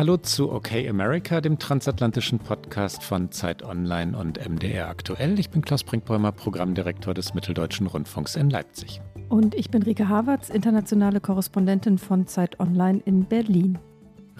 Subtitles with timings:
[0.00, 5.38] Hallo zu Okay America, dem transatlantischen Podcast von Zeit Online und MDR aktuell.
[5.38, 9.02] Ich bin Klaus Brinkbäumer, Programmdirektor des Mitteldeutschen Rundfunks in Leipzig.
[9.28, 13.78] Und ich bin Rike Havertz, internationale Korrespondentin von Zeit Online in Berlin.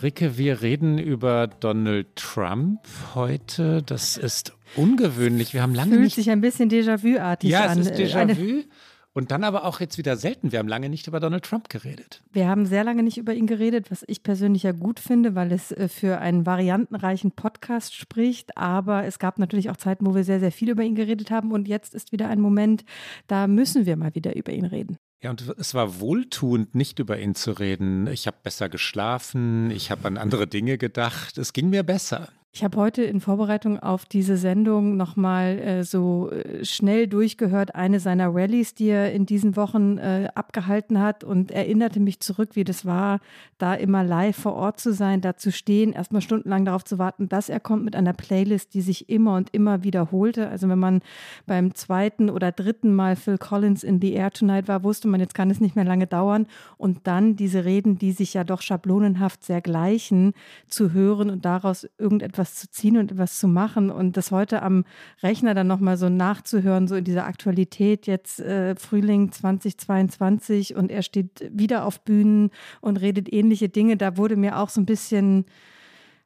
[0.02, 2.80] Ricke, wir reden über Donald Trump
[3.14, 3.82] heute.
[3.82, 5.52] Das ist ungewöhnlich.
[5.52, 6.14] Wir haben lange Fühlt nicht.
[6.14, 7.80] sich ein bisschen Déjà-vu-artig ja, an.
[7.80, 8.64] es ist Déjà-vu.
[9.12, 10.52] Und dann aber auch jetzt wieder selten.
[10.52, 12.22] Wir haben lange nicht über Donald Trump geredet.
[12.32, 15.50] Wir haben sehr lange nicht über ihn geredet, was ich persönlich ja gut finde, weil
[15.50, 18.56] es äh, für einen variantenreichen Podcast spricht.
[18.56, 21.50] Aber es gab natürlich auch Zeiten, wo wir sehr, sehr viel über ihn geredet haben.
[21.50, 22.84] Und jetzt ist wieder ein Moment,
[23.26, 24.96] da müssen wir mal wieder über ihn reden.
[25.22, 28.06] Ja, und es war wohltuend, nicht über ihn zu reden.
[28.06, 31.36] Ich habe besser geschlafen, ich habe an andere Dinge gedacht.
[31.36, 32.28] Es ging mir besser.
[32.52, 38.00] Ich habe heute in Vorbereitung auf diese Sendung nochmal äh, so äh, schnell durchgehört, eine
[38.00, 42.64] seiner Rallyes, die er in diesen Wochen äh, abgehalten hat und erinnerte mich zurück, wie
[42.64, 43.20] das war,
[43.58, 47.28] da immer live vor Ort zu sein, da zu stehen, erstmal stundenlang darauf zu warten,
[47.28, 50.48] dass er kommt mit einer Playlist, die sich immer und immer wiederholte.
[50.48, 51.02] Also wenn man
[51.46, 55.34] beim zweiten oder dritten Mal Phil Collins in The Air Tonight war, wusste man, jetzt
[55.34, 56.48] kann es nicht mehr lange dauern.
[56.78, 60.32] Und dann diese Reden, die sich ja doch schablonenhaft sehr gleichen,
[60.66, 64.62] zu hören und daraus irgendetwas etwas zu ziehen und etwas zu machen und das heute
[64.62, 64.84] am
[65.22, 71.02] Rechner dann nochmal so nachzuhören, so in dieser Aktualität jetzt äh, Frühling 2022 und er
[71.02, 75.44] steht wieder auf Bühnen und redet ähnliche Dinge, da wurde mir auch so ein bisschen,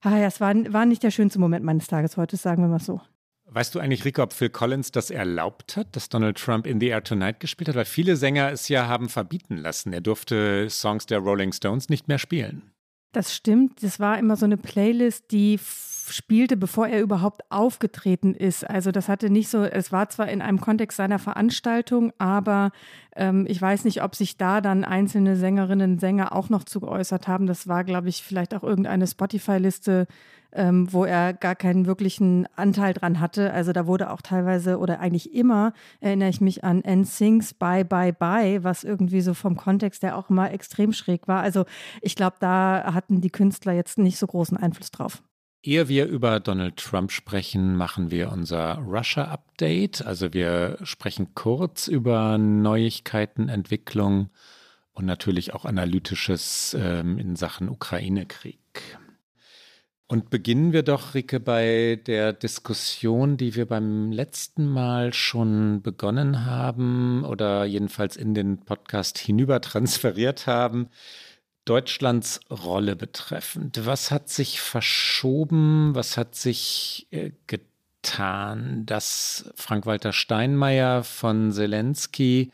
[0.02, 2.78] ah ja, es war, war nicht der schönste Moment meines Tages heute, sagen wir mal
[2.78, 3.00] so.
[3.46, 6.88] Weißt du eigentlich, Rico, ob Phil Collins das erlaubt hat, dass Donald Trump in The
[6.88, 7.76] Air Tonight gespielt hat?
[7.76, 9.92] Weil viele Sänger es ja haben verbieten lassen.
[9.92, 12.62] Er durfte Songs der Rolling Stones nicht mehr spielen.
[13.12, 13.82] Das stimmt.
[13.82, 15.58] Das war immer so eine Playlist, die
[16.12, 18.68] spielte, bevor er überhaupt aufgetreten ist.
[18.68, 22.70] Also das hatte nicht so, es war zwar in einem Kontext seiner Veranstaltung, aber
[23.16, 26.80] ähm, ich weiß nicht, ob sich da dann einzelne Sängerinnen und Sänger auch noch zu
[26.80, 27.46] geäußert haben.
[27.46, 30.06] Das war, glaube ich, vielleicht auch irgendeine Spotify-Liste,
[30.52, 33.52] ähm, wo er gar keinen wirklichen Anteil dran hatte.
[33.52, 38.12] Also da wurde auch teilweise oder eigentlich immer, erinnere ich mich an NSYNCs Bye Bye
[38.12, 41.42] Bye, was irgendwie so vom Kontext der auch immer extrem schräg war.
[41.42, 41.64] Also
[42.00, 45.22] ich glaube, da hatten die Künstler jetzt nicht so großen Einfluss drauf.
[45.64, 50.04] Ehe wir über Donald Trump sprechen, machen wir unser Russia-Update.
[50.04, 54.28] Also wir sprechen kurz über Neuigkeiten, Entwicklung
[54.92, 58.58] und natürlich auch Analytisches ähm, in Sachen Ukraine-Krieg.
[60.06, 66.44] Und beginnen wir doch, Ricke, bei der Diskussion, die wir beim letzten Mal schon begonnen
[66.44, 70.90] haben oder jedenfalls in den Podcast hinüber transferiert haben
[71.64, 73.86] Deutschlands Rolle betreffend.
[73.86, 75.94] Was hat sich verschoben?
[75.94, 82.52] Was hat sich äh, getan, dass Frank-Walter Steinmeier von Zelensky,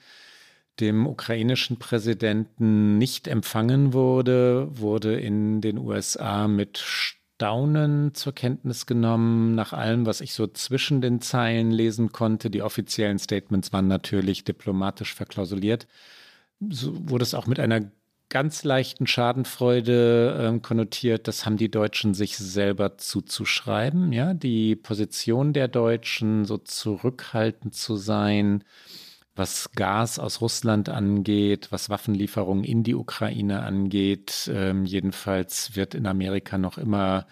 [0.79, 9.55] dem ukrainischen Präsidenten, nicht empfangen wurde, wurde in den USA mit Staunen zur Kenntnis genommen,
[9.55, 12.49] nach allem, was ich so zwischen den Zeilen lesen konnte.
[12.49, 15.89] Die offiziellen Statements waren natürlich diplomatisch verklausuliert.
[16.61, 17.91] So wurde es auch mit einer
[18.31, 24.13] ganz leichten Schadenfreude ähm, konnotiert, das haben die Deutschen sich selber zuzuschreiben.
[24.13, 28.65] Ja, die Position der Deutschen, so zurückhaltend zu sein,
[29.35, 34.51] was Gas aus Russland angeht, was Waffenlieferungen in die Ukraine angeht.
[34.55, 37.27] Ähm, jedenfalls wird in Amerika noch immer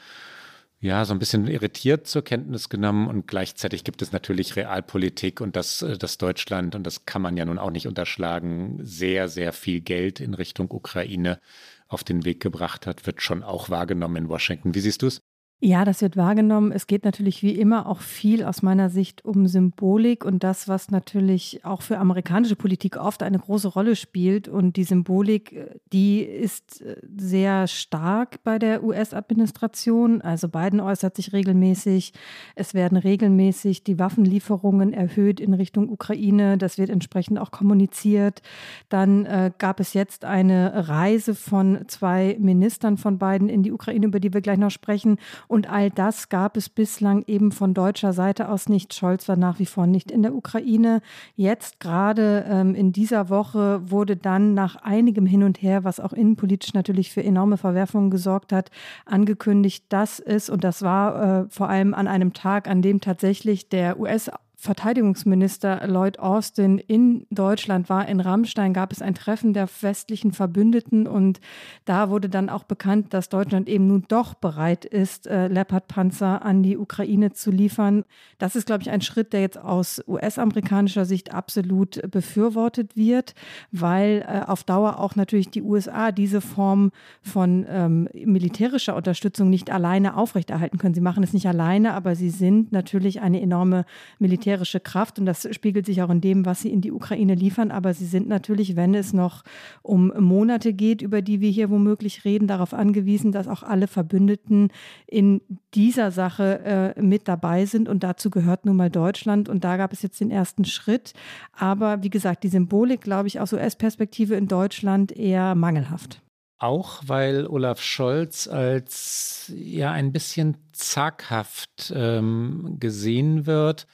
[0.80, 5.56] ja, so ein bisschen irritiert zur Kenntnis genommen und gleichzeitig gibt es natürlich Realpolitik und
[5.56, 9.52] das, äh, das Deutschland, und das kann man ja nun auch nicht unterschlagen, sehr, sehr
[9.52, 11.40] viel Geld in Richtung Ukraine
[11.88, 14.74] auf den Weg gebracht hat, wird schon auch wahrgenommen in Washington.
[14.74, 15.27] Wie siehst du es?
[15.60, 16.70] Ja, das wird wahrgenommen.
[16.70, 20.92] Es geht natürlich wie immer auch viel aus meiner Sicht um Symbolik und das, was
[20.92, 24.46] natürlich auch für amerikanische Politik oft eine große Rolle spielt.
[24.46, 30.20] Und die Symbolik, äh, die ist äh, sehr stark bei der US-Administration.
[30.20, 32.12] Also Biden äußert sich regelmäßig.
[32.54, 36.56] Es werden regelmäßig die Waffenlieferungen erhöht in Richtung Ukraine.
[36.56, 38.42] Das wird entsprechend auch kommuniziert.
[38.90, 44.06] Dann äh, gab es jetzt eine Reise von zwei Ministern von Biden in die Ukraine,
[44.06, 45.18] über die wir gleich noch sprechen.
[45.48, 48.94] Und all das gab es bislang eben von deutscher Seite aus nicht.
[48.94, 51.00] Scholz war nach wie vor nicht in der Ukraine.
[51.34, 56.12] Jetzt gerade ähm, in dieser Woche wurde dann nach einigem Hin und Her, was auch
[56.12, 58.70] innenpolitisch natürlich für enorme Verwerfungen gesorgt hat,
[59.06, 63.68] angekündigt, dass es, und das war äh, vor allem an einem Tag, an dem tatsächlich
[63.68, 64.30] der US-
[64.60, 68.08] Verteidigungsminister Lloyd Austin in Deutschland war.
[68.08, 71.38] In Rammstein gab es ein Treffen der westlichen Verbündeten und
[71.84, 76.64] da wurde dann auch bekannt, dass Deutschland eben nun doch bereit ist, äh, Leopard-Panzer an
[76.64, 78.04] die Ukraine zu liefern.
[78.38, 83.36] Das ist, glaube ich, ein Schritt, der jetzt aus US-amerikanischer Sicht absolut befürwortet wird,
[83.70, 86.90] weil äh, auf Dauer auch natürlich die USA diese Form
[87.22, 90.94] von ähm, militärischer Unterstützung nicht alleine aufrechterhalten können.
[90.94, 93.84] Sie machen es nicht alleine, aber sie sind natürlich eine enorme
[94.18, 97.34] militärische militärische Kraft und das spiegelt sich auch in dem, was sie in die Ukraine
[97.34, 97.70] liefern.
[97.70, 99.44] Aber sie sind natürlich, wenn es noch
[99.82, 104.70] um Monate geht, über die wir hier womöglich reden, darauf angewiesen, dass auch alle Verbündeten
[105.06, 105.42] in
[105.74, 107.88] dieser Sache äh, mit dabei sind.
[107.88, 109.48] Und dazu gehört nun mal Deutschland.
[109.48, 111.12] Und da gab es jetzt den ersten Schritt.
[111.52, 116.22] Aber wie gesagt, die Symbolik, glaube ich, aus US-Perspektive in Deutschland eher mangelhaft.
[116.60, 123.86] Auch weil Olaf Scholz als ja ein bisschen zaghaft ähm, gesehen wird.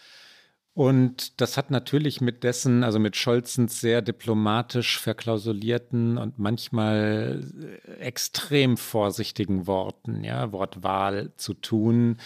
[0.75, 7.45] Und das hat natürlich mit dessen, also mit Scholzens sehr diplomatisch verklausulierten und manchmal
[8.01, 12.17] extrem vorsichtigen Worten, ja, Wortwahl zu tun.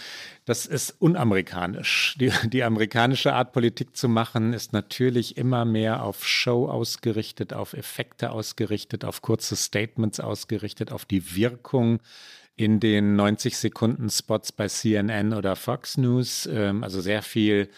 [0.45, 2.15] Das ist unamerikanisch.
[2.19, 7.73] Die, die amerikanische Art Politik zu machen ist natürlich immer mehr auf Show ausgerichtet, auf
[7.73, 11.99] Effekte ausgerichtet, auf kurze Statements ausgerichtet, auf die Wirkung
[12.55, 16.49] in den 90 Sekunden Spots bei CNN oder Fox News.
[16.51, 17.69] Ähm, also sehr viel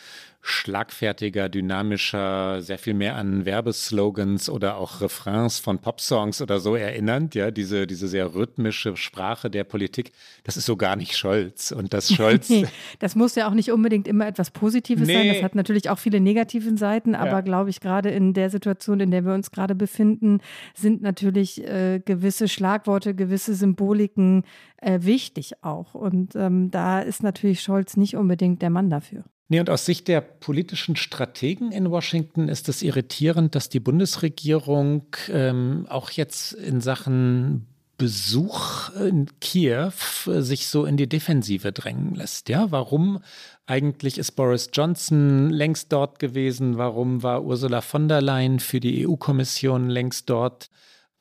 [0.42, 7.36] schlagfertiger, dynamischer, sehr viel mehr an Werbeslogans oder auch Refrains von Popsongs oder so erinnernd,
[7.36, 10.12] ja, diese, diese sehr rhythmische Sprache der Politik,
[10.44, 11.72] das ist so gar nicht Scholz.
[11.72, 12.52] Und das Scholz.
[12.98, 15.14] das muss ja auch nicht unbedingt immer etwas Positives nee.
[15.14, 15.28] sein.
[15.28, 17.42] Das hat natürlich auch viele negative Seiten, aber ja.
[17.42, 20.40] glaube ich, gerade in der Situation, in der wir uns gerade befinden,
[20.74, 24.44] sind natürlich äh, gewisse Schlagworte, gewisse Symboliken
[24.78, 25.94] äh, wichtig auch.
[25.94, 29.24] Und ähm, da ist natürlich Scholz nicht unbedingt der Mann dafür.
[29.52, 35.08] Nee, und aus Sicht der politischen Strategen in Washington ist es irritierend, dass die Bundesregierung
[35.30, 37.68] ähm, auch jetzt in Sachen
[37.98, 39.92] Besuch in Kiew
[40.26, 42.48] sich so in die Defensive drängen lässt.
[42.48, 43.22] Ja, warum
[43.66, 46.78] eigentlich ist Boris Johnson längst dort gewesen?
[46.78, 50.70] Warum war Ursula von der Leyen für die EU-Kommission längst dort?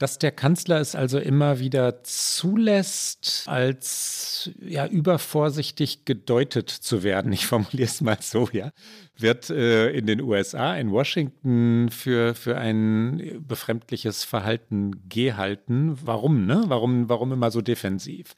[0.01, 7.31] Dass der Kanzler es also immer wieder zulässt, als ja übervorsichtig gedeutet zu werden.
[7.35, 8.73] Ich formuliere es mal so, ja.
[9.19, 15.99] Wird äh, in den USA, in Washington für, für ein befremdliches Verhalten gehalten.
[16.03, 16.65] Warum, ne?
[16.69, 18.35] Warum, warum immer so defensiv?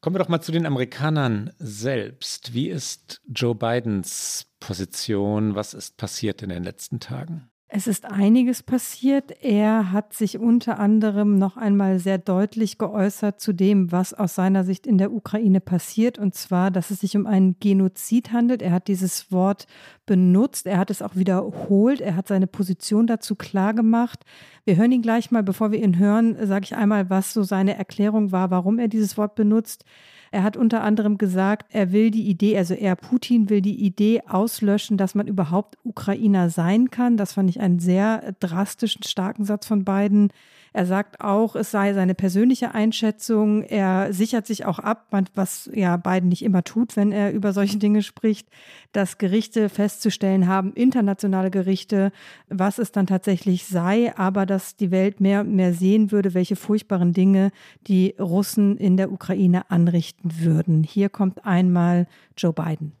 [0.00, 2.54] Kommen wir doch mal zu den Amerikanern selbst.
[2.54, 5.54] Wie ist Joe Bidens Position?
[5.54, 7.50] Was ist passiert in den letzten Tagen?
[7.76, 9.42] Es ist einiges passiert.
[9.42, 14.62] Er hat sich unter anderem noch einmal sehr deutlich geäußert zu dem, was aus seiner
[14.62, 18.62] Sicht in der Ukraine passiert, und zwar, dass es sich um einen Genozid handelt.
[18.62, 19.66] Er hat dieses Wort
[20.06, 24.24] benutzt, er hat es auch wiederholt, er hat seine Position dazu klargemacht.
[24.64, 27.76] Wir hören ihn gleich mal, bevor wir ihn hören, sage ich einmal, was so seine
[27.76, 29.84] Erklärung war, warum er dieses Wort benutzt.
[30.34, 34.20] Er hat unter anderem gesagt, er will die Idee, also er Putin will die Idee
[34.26, 37.16] auslöschen, dass man überhaupt Ukrainer sein kann.
[37.16, 40.32] Das fand ich einen sehr drastischen, starken Satz von beiden.
[40.76, 43.62] Er sagt auch, es sei seine persönliche Einschätzung.
[43.62, 47.78] Er sichert sich auch ab, was ja Biden nicht immer tut, wenn er über solche
[47.78, 48.48] Dinge spricht,
[48.90, 52.10] dass Gerichte festzustellen haben, internationale Gerichte,
[52.48, 56.56] was es dann tatsächlich sei, aber dass die Welt mehr und mehr sehen würde, welche
[56.56, 57.52] furchtbaren Dinge
[57.86, 60.82] die Russen in der Ukraine anrichten würden.
[60.82, 62.94] Hier kommt einmal Joe Biden.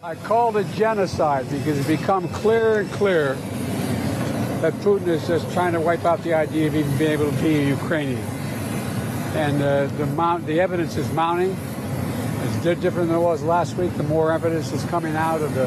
[0.00, 3.36] I called it genocide because it become clearer and clearer
[4.60, 7.42] that Putin is just trying to wipe out the idea of even being able to
[7.42, 8.18] be a Ukrainian.
[9.34, 11.56] And uh, the, mount, the evidence is mounting.
[12.40, 13.94] It's different than it was last week.
[13.94, 15.66] The more evidence is coming out of the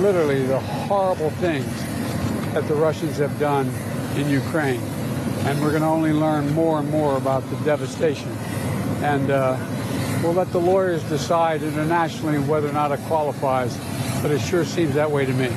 [0.00, 1.66] literally the horrible things
[2.54, 3.68] that the Russians have done
[4.16, 4.80] in Ukraine.
[5.46, 8.30] And we're going to only learn more and more about the devastation.
[9.02, 9.58] And uh,
[10.22, 13.76] we'll let the lawyers decide internationally whether or not it qualifies,
[14.22, 15.50] but it sure seems that way to me.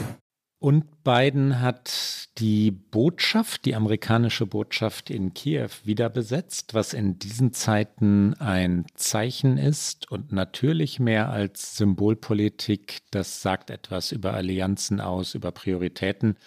[0.60, 7.54] Und Biden hat die Botschaft, die amerikanische Botschaft in Kiew wieder besetzt, was in diesen
[7.54, 13.02] Zeiten ein Zeichen ist und natürlich mehr als Symbolpolitik.
[13.12, 16.38] Das sagt etwas über Allianzen aus, über Prioritäten.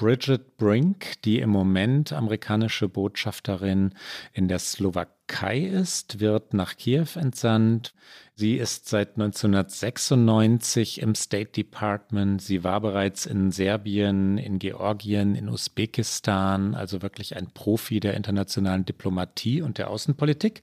[0.00, 3.92] Bridget Brink, die im Moment amerikanische Botschafterin
[4.32, 7.92] in der Slowakei ist, wird nach Kiew entsandt.
[8.34, 12.40] Sie ist seit 1996 im State Department.
[12.40, 18.86] Sie war bereits in Serbien, in Georgien, in Usbekistan, also wirklich ein Profi der internationalen
[18.86, 20.62] Diplomatie und der Außenpolitik.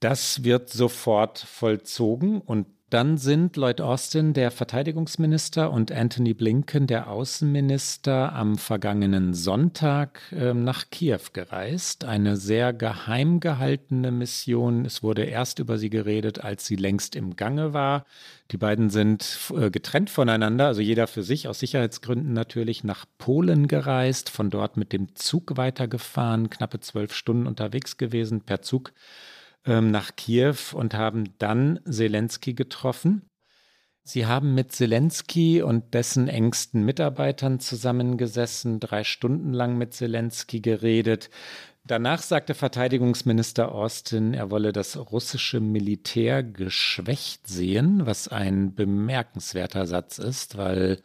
[0.00, 7.10] Das wird sofort vollzogen und dann sind Lloyd Austin, der Verteidigungsminister, und Anthony Blinken, der
[7.10, 12.04] Außenminister, am vergangenen Sonntag äh, nach Kiew gereist.
[12.04, 14.84] Eine sehr geheim gehaltene Mission.
[14.84, 18.04] Es wurde erst über sie geredet, als sie längst im Gange war.
[18.52, 23.66] Die beiden sind äh, getrennt voneinander, also jeder für sich, aus Sicherheitsgründen natürlich, nach Polen
[23.66, 28.92] gereist, von dort mit dem Zug weitergefahren, knappe zwölf Stunden unterwegs gewesen per Zug
[29.66, 33.28] ähm, nach Kiew und haben dann Zelensky getroffen.
[34.02, 41.30] Sie haben mit Zelensky und dessen engsten Mitarbeitern zusammengesessen, drei Stunden lang mit Zelensky geredet.
[41.86, 50.18] Danach sagte Verteidigungsminister Austin, er wolle das russische Militär geschwächt sehen, was ein bemerkenswerter Satz
[50.18, 51.02] ist, weil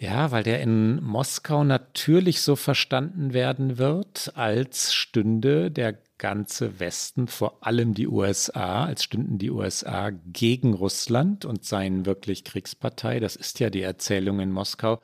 [0.00, 7.26] ja, weil der in Moskau natürlich so verstanden werden wird, als stünde der ganze Westen,
[7.26, 13.20] vor allem die USA, als stünden die USA gegen Russland und seien wirklich Kriegspartei.
[13.20, 15.00] Das ist ja die Erzählung in Moskau.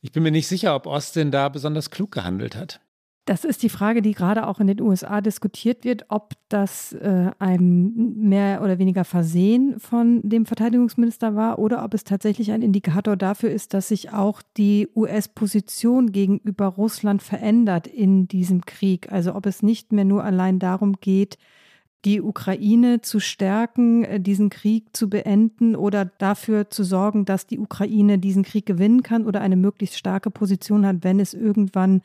[0.00, 2.80] Ich bin mir nicht sicher, ob Austin da besonders klug gehandelt hat.
[3.28, 7.30] Das ist die Frage, die gerade auch in den USA diskutiert wird, ob das äh,
[7.38, 13.18] ein mehr oder weniger Versehen von dem Verteidigungsminister war oder ob es tatsächlich ein Indikator
[13.18, 19.12] dafür ist, dass sich auch die US-Position gegenüber Russland verändert in diesem Krieg.
[19.12, 21.36] Also ob es nicht mehr nur allein darum geht,
[22.06, 27.58] die Ukraine zu stärken, äh, diesen Krieg zu beenden oder dafür zu sorgen, dass die
[27.58, 32.00] Ukraine diesen Krieg gewinnen kann oder eine möglichst starke Position hat, wenn es irgendwann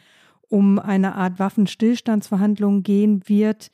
[0.53, 3.71] um eine Art Waffenstillstandsverhandlungen gehen wird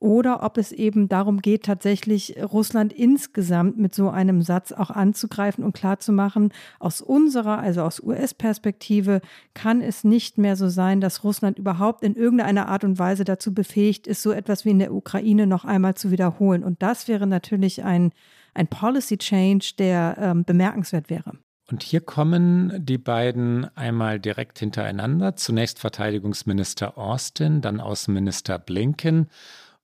[0.00, 5.62] oder ob es eben darum geht, tatsächlich Russland insgesamt mit so einem Satz auch anzugreifen
[5.62, 9.20] und klarzumachen, aus unserer, also aus US-Perspektive,
[9.54, 13.54] kann es nicht mehr so sein, dass Russland überhaupt in irgendeiner Art und Weise dazu
[13.54, 16.64] befähigt ist, so etwas wie in der Ukraine noch einmal zu wiederholen.
[16.64, 18.10] Und das wäre natürlich ein,
[18.52, 21.38] ein Policy Change, der ähm, bemerkenswert wäre.
[21.68, 25.34] Und hier kommen die beiden einmal direkt hintereinander.
[25.34, 29.28] Zunächst Verteidigungsminister Austin, dann Außenminister Blinken.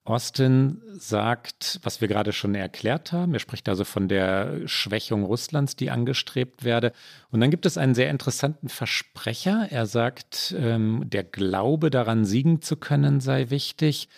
[0.04, 3.34] Austin sagt, was wir gerade schon erklärt haben.
[3.34, 6.92] Er spricht also von der Schwächung Russlands, die angestrebt werde.
[7.30, 9.68] Und dann gibt es einen sehr interessanten Versprecher.
[9.70, 14.08] Er sagt, ähm, der Glaube daran siegen zu können sei wichtig.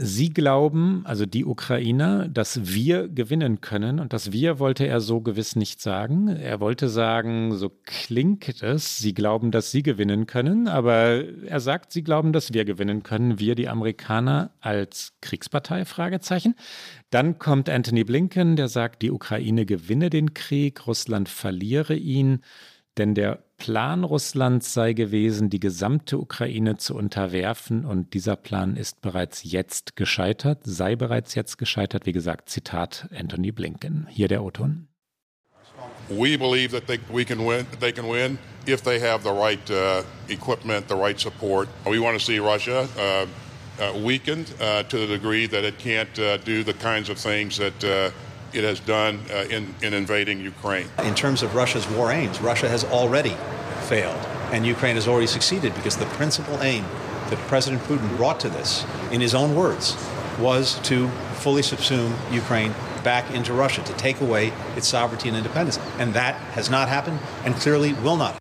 [0.00, 3.98] Sie glauben, also die Ukrainer, dass wir gewinnen können.
[3.98, 6.28] Und das wir wollte er so gewiss nicht sagen.
[6.28, 10.68] Er wollte sagen, so klingt es, sie glauben, dass sie gewinnen können.
[10.68, 13.40] Aber er sagt, sie glauben, dass wir gewinnen können.
[13.40, 15.84] Wir, die Amerikaner, als Kriegspartei?
[15.84, 16.54] Fragezeichen.
[17.10, 22.42] Dann kommt Anthony Blinken, der sagt, die Ukraine gewinne den Krieg, Russland verliere ihn.
[22.98, 29.02] Denn der Plan Russlands sei gewesen, die gesamte Ukraine zu unterwerfen und dieser Plan ist
[29.02, 32.06] bereits jetzt gescheitert, sei bereits jetzt gescheitert.
[32.06, 34.06] Wie gesagt, Zitat Anthony Blinken.
[34.08, 34.86] Hier der O-Ton.
[36.08, 39.70] We believe that they, we can win, they can win if they have the right
[39.70, 41.68] uh, equipment, the right support.
[41.84, 43.26] We want to see Russia uh,
[43.78, 47.58] uh, weakened uh, to the degree that it can't uh, do the kinds of things
[47.58, 48.10] that uh,
[48.52, 50.86] it has done uh, in, in invading Ukraine.
[51.04, 53.36] In terms of Russia's war aims, Russia has already
[53.88, 54.20] failed,
[54.52, 56.84] and Ukraine has already succeeded because the principal aim
[57.30, 59.96] that President Putin brought to this, in his own words,
[60.38, 62.74] was to fully subsume Ukraine
[63.04, 65.78] back into Russia, to take away its sovereignty and independence.
[65.98, 68.38] And that has not happened and clearly will not.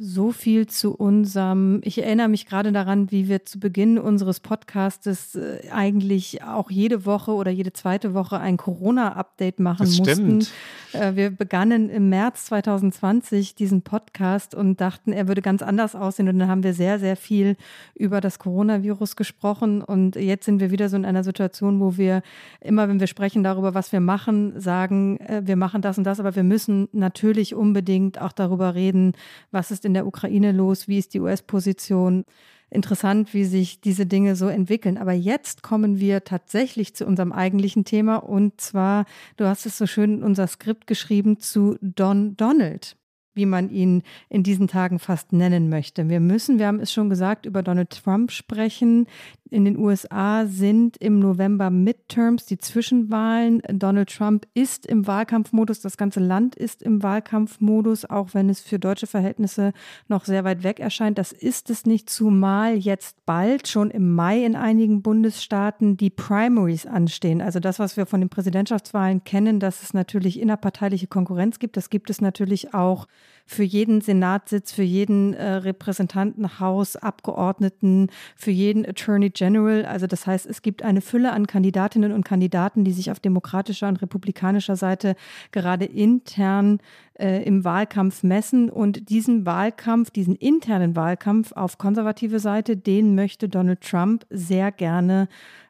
[0.00, 5.34] So viel zu unserem, ich erinnere mich gerade daran, wie wir zu Beginn unseres Podcastes
[5.34, 10.14] äh, eigentlich auch jede Woche oder jede zweite Woche ein Corona-Update machen das mussten.
[10.14, 10.52] Stimmt.
[10.92, 16.28] Äh, wir begannen im März 2020 diesen Podcast und dachten, er würde ganz anders aussehen.
[16.28, 17.56] Und dann haben wir sehr, sehr viel
[17.94, 19.82] über das Coronavirus gesprochen.
[19.82, 22.22] Und jetzt sind wir wieder so in einer Situation, wo wir
[22.60, 26.20] immer, wenn wir sprechen darüber, was wir machen, sagen, äh, wir machen das und das,
[26.20, 29.12] aber wir müssen natürlich unbedingt auch darüber reden,
[29.50, 30.88] was ist in der Ukraine los?
[30.88, 32.24] Wie ist die US-Position?
[32.70, 34.98] Interessant, wie sich diese Dinge so entwickeln.
[34.98, 39.06] Aber jetzt kommen wir tatsächlich zu unserem eigentlichen Thema und zwar,
[39.36, 42.96] du hast es so schön in unser Skript geschrieben, zu Don Donald
[43.38, 46.10] wie man ihn in diesen Tagen fast nennen möchte.
[46.10, 49.06] Wir müssen, wir haben es schon gesagt, über Donald Trump sprechen.
[49.50, 53.62] In den USA sind im November Midterms, die Zwischenwahlen.
[53.72, 58.78] Donald Trump ist im Wahlkampfmodus, das ganze Land ist im Wahlkampfmodus, auch wenn es für
[58.78, 59.72] deutsche Verhältnisse
[60.06, 61.16] noch sehr weit weg erscheint.
[61.16, 66.86] Das ist es nicht, zumal jetzt bald, schon im Mai in einigen Bundesstaaten, die Primaries
[66.86, 67.40] anstehen.
[67.40, 71.88] Also das, was wir von den Präsidentschaftswahlen kennen, dass es natürlich innerparteiliche Konkurrenz gibt, das
[71.88, 73.06] gibt es natürlich auch
[73.48, 79.86] für jeden Senatssitz, für jeden äh, Repräsentantenhaus, Abgeordneten, für jeden Attorney General.
[79.86, 83.88] Also das heißt, es gibt eine Fülle an Kandidatinnen und Kandidaten, die sich auf demokratischer
[83.88, 85.16] und republikanischer Seite
[85.50, 86.78] gerade intern
[87.14, 88.68] äh, im Wahlkampf messen.
[88.68, 95.26] Und diesen Wahlkampf, diesen internen Wahlkampf auf konservative Seite, den möchte Donald Trump sehr gerne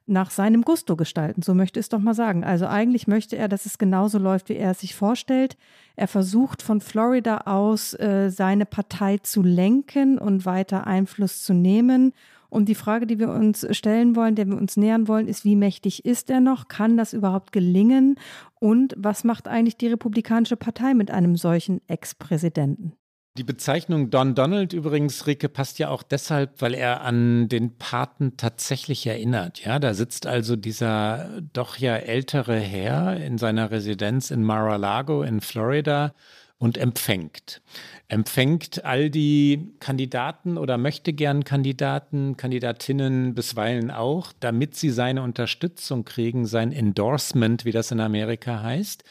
[0.08, 1.42] nach seinem Gusto gestalten.
[1.42, 2.44] So möchte es doch mal sagen.
[2.44, 5.56] Also eigentlich möchte er, dass es genauso läuft, wie er es sich vorstellt.
[5.96, 12.12] Er versucht von Florida aus äh, seine Partei zu lenken und weiter Einfluss zu nehmen.
[12.50, 15.56] Und die Frage, die wir uns stellen wollen, der wir uns nähern wollen, ist, wie
[15.56, 16.68] mächtig ist er noch?
[16.68, 18.16] Kann das überhaupt gelingen?
[18.58, 22.94] Und was macht eigentlich die Republikanische Partei mit einem solchen Ex-Präsidenten?
[23.38, 28.36] Die Bezeichnung Don Donald übrigens, Rike, passt ja auch deshalb, weil er an den Paten
[28.36, 29.64] tatsächlich erinnert.
[29.64, 35.40] Ja, da sitzt also dieser doch ja ältere Herr in seiner Residenz in Mar-a-Lago in
[35.40, 36.14] Florida
[36.58, 37.62] und empfängt.
[38.08, 46.04] Empfängt all die Kandidaten oder möchte gern Kandidaten, Kandidatinnen bisweilen auch, damit sie seine Unterstützung
[46.04, 49.04] kriegen, sein Endorsement, wie das in Amerika heißt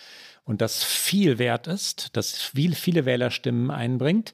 [0.48, 4.34] und das viel wert ist, das viel, viele Wählerstimmen einbringt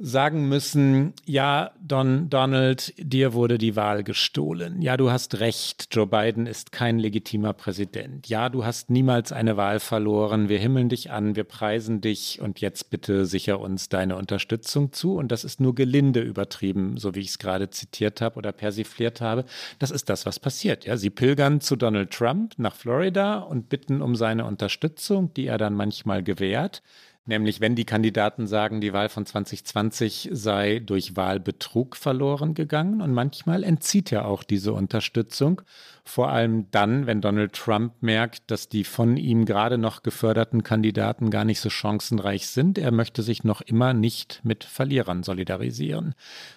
[0.00, 4.80] sagen müssen, ja, Don Donald, dir wurde die Wahl gestohlen.
[4.80, 8.28] Ja, du hast recht, Joe Biden ist kein legitimer Präsident.
[8.28, 10.48] Ja, du hast niemals eine Wahl verloren.
[10.48, 15.16] Wir himmeln dich an, wir preisen dich und jetzt bitte sicher uns deine Unterstützung zu.
[15.16, 19.20] Und das ist nur gelinde übertrieben, so wie ich es gerade zitiert habe oder persifliert
[19.20, 19.44] habe.
[19.80, 20.84] Das ist das, was passiert.
[20.84, 25.58] Ja, sie pilgern zu Donald Trump nach Florida und bitten um seine Unterstützung, die er
[25.58, 26.82] dann manchmal gewährt.
[27.28, 33.02] Nämlich, wenn die Kandidaten sagen, die Wahl von 2020 sei durch Wahlbetrug verloren gegangen.
[33.02, 35.60] Und manchmal entzieht er auch diese Unterstützung.
[36.08, 41.28] Vor allem dann, wenn Donald Trump merkt, dass die von ihm gerade noch geförderten Kandidaten
[41.28, 42.78] gar nicht so chancenreich sind.
[42.78, 46.14] Er möchte sich noch immer nicht mit Verlierern solidarisieren.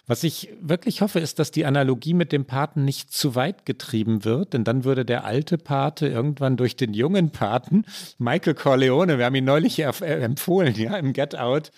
[0.07, 4.23] Was ich wirklich hoffe, ist, dass die Analogie mit dem Paten nicht zu weit getrieben
[4.23, 7.83] wird, denn dann würde der alte Pate irgendwann durch den jungen Paten,
[8.19, 11.71] Michael Corleone, wir haben ihn neulich empfohlen, ja, im Get Out,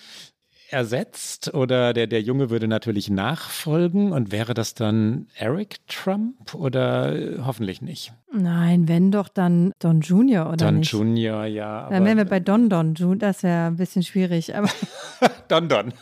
[0.73, 7.45] ersetzt oder der, der Junge würde natürlich nachfolgen und wäre das dann Eric Trump oder
[7.45, 8.13] hoffentlich nicht?
[8.31, 10.91] Nein, wenn doch dann Don Junior oder Don nicht?
[10.91, 11.89] Junior, ja.
[11.89, 14.55] Dann wären wir bei Don Don Junior, das wäre ein bisschen schwierig.
[14.55, 14.69] Aber
[15.47, 15.93] Don Don.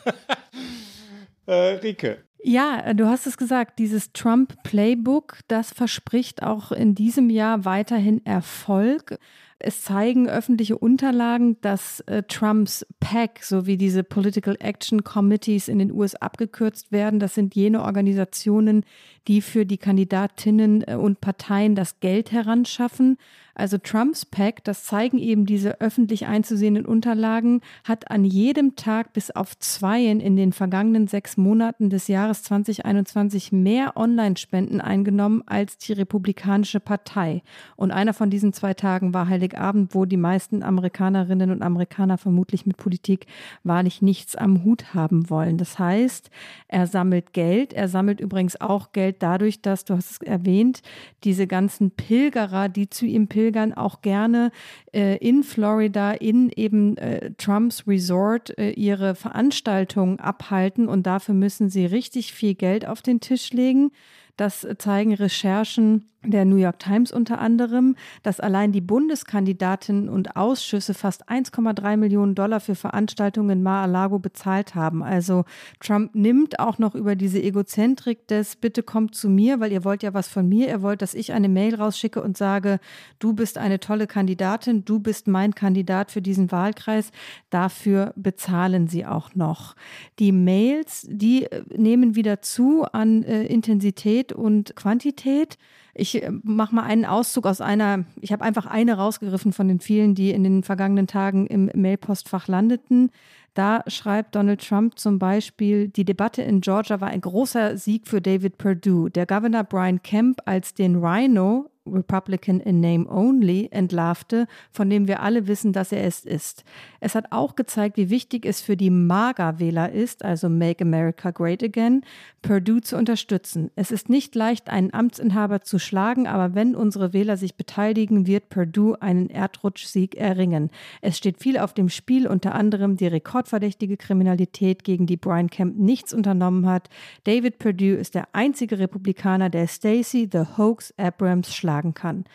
[1.46, 2.24] äh, Rike.
[2.44, 9.20] Ja, du hast es gesagt, dieses Trump-Playbook, das verspricht auch in diesem Jahr weiterhin Erfolg.
[9.64, 15.92] Es zeigen öffentliche Unterlagen, dass äh, Trumps PAC sowie diese Political Action Committees in den
[15.92, 17.20] USA abgekürzt werden.
[17.20, 18.84] Das sind jene Organisationen,
[19.28, 23.18] die für die Kandidatinnen äh, und Parteien das Geld heranschaffen.
[23.62, 29.30] Also Trumps PAC, das zeigen eben diese öffentlich einzusehenden Unterlagen, hat an jedem Tag bis
[29.30, 35.94] auf zweien in den vergangenen sechs Monaten des Jahres 2021 mehr Online-Spenden eingenommen als die
[35.94, 37.44] Republikanische Partei.
[37.76, 42.66] Und einer von diesen zwei Tagen war Heiligabend, wo die meisten Amerikanerinnen und Amerikaner vermutlich
[42.66, 43.28] mit Politik
[43.64, 45.60] wahrlich nichts am Hut haben wollen.
[45.60, 46.32] Das heißt,
[46.68, 47.74] er sammelt Geld.
[47.74, 50.82] Er sammelt übrigens auch Geld dadurch, dass, du hast es erwähnt,
[51.24, 54.52] diese ganzen Pilgerer, die zu ihm pilgern, Pilgern auch gerne
[54.94, 61.70] äh, in Florida, in eben äh, Trumps Resort äh, ihre Veranstaltungen abhalten und dafür müssen
[61.70, 63.92] sie richtig viel Geld auf den Tisch legen.
[64.38, 70.94] Das zeigen Recherchen der New York Times unter anderem, dass allein die Bundeskandidatinnen und Ausschüsse
[70.94, 75.02] fast 1,3 Millionen Dollar für Veranstaltungen in Mar-a-Lago bezahlt haben.
[75.02, 75.46] Also
[75.80, 80.04] Trump nimmt auch noch über diese Egozentrik des Bitte kommt zu mir, weil ihr wollt
[80.04, 80.68] ja was von mir.
[80.68, 82.80] Ihr wollt, dass ich eine Mail rausschicke und sage,
[83.18, 87.12] du bist eine tolle Kandidatin, du bist mein Kandidat für diesen Wahlkreis.
[87.50, 89.76] Dafür bezahlen sie auch noch.
[90.20, 95.58] Die Mails, die äh, nehmen wieder zu an äh, Intensität und Quantität.
[95.94, 99.80] Ich äh, mache mal einen Auszug aus einer, ich habe einfach eine rausgegriffen von den
[99.80, 103.12] vielen, die in den vergangenen Tagen im Mailpostfach landeten.
[103.54, 108.22] Da schreibt Donald Trump zum Beispiel, die Debatte in Georgia war ein großer Sieg für
[108.22, 109.10] David Perdue.
[109.10, 115.22] Der Governor Brian Kemp als den Rhino Republican in Name Only entlarvte, von dem wir
[115.22, 116.64] alle wissen, dass er es ist.
[117.00, 121.64] Es hat auch gezeigt, wie wichtig es für die MAGA-Wähler ist, also Make America Great
[121.64, 122.04] Again,
[122.42, 123.72] Purdue zu unterstützen.
[123.76, 128.50] Es ist nicht leicht, einen Amtsinhaber zu schlagen, aber wenn unsere Wähler sich beteiligen, wird
[128.50, 130.70] Purdue einen Erdrutschsieg erringen.
[131.02, 135.78] Es steht viel auf dem Spiel, unter anderem die rekordverdächtige Kriminalität, gegen die Brian Kemp
[135.78, 136.90] nichts unternommen hat.
[137.24, 142.26] David Purdue ist der einzige Republikaner, der Stacey the Hoax Abrams schlagen kann.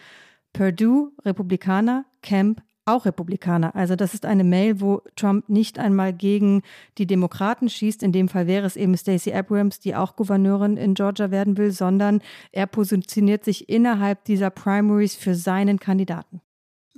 [0.52, 3.74] Purdue, Republikaner, Kemp, auch Republikaner.
[3.74, 6.62] Also das ist eine Mail, wo Trump nicht einmal gegen
[6.98, 8.02] die Demokraten schießt.
[8.02, 11.72] In dem Fall wäre es eben Stacey Abrams, die auch Gouverneurin in Georgia werden will,
[11.72, 12.22] sondern
[12.52, 16.40] er positioniert sich innerhalb dieser Primaries für seinen Kandidaten.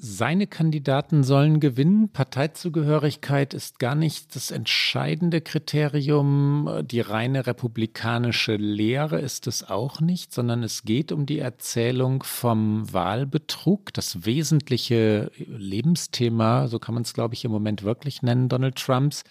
[0.00, 2.08] Seine Kandidaten sollen gewinnen.
[2.10, 6.84] Parteizugehörigkeit ist gar nicht das entscheidende Kriterium.
[6.84, 12.92] Die reine republikanische Lehre ist es auch nicht, sondern es geht um die Erzählung vom
[12.92, 13.92] Wahlbetrug.
[13.92, 19.24] Das wesentliche Lebensthema, so kann man es, glaube ich, im Moment wirklich nennen, Donald Trumps.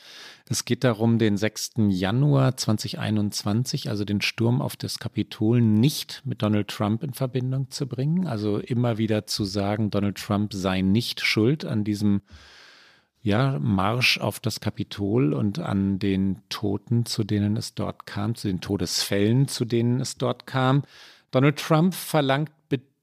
[0.49, 1.73] Es geht darum, den 6.
[1.89, 7.85] Januar 2021, also den Sturm auf das Kapitol, nicht mit Donald Trump in Verbindung zu
[7.85, 8.27] bringen.
[8.27, 12.21] Also immer wieder zu sagen, Donald Trump sei nicht schuld an diesem
[13.21, 18.47] ja, Marsch auf das Kapitol und an den Toten, zu denen es dort kam, zu
[18.47, 20.83] den Todesfällen, zu denen es dort kam.
[21.31, 22.51] Donald Trump verlangt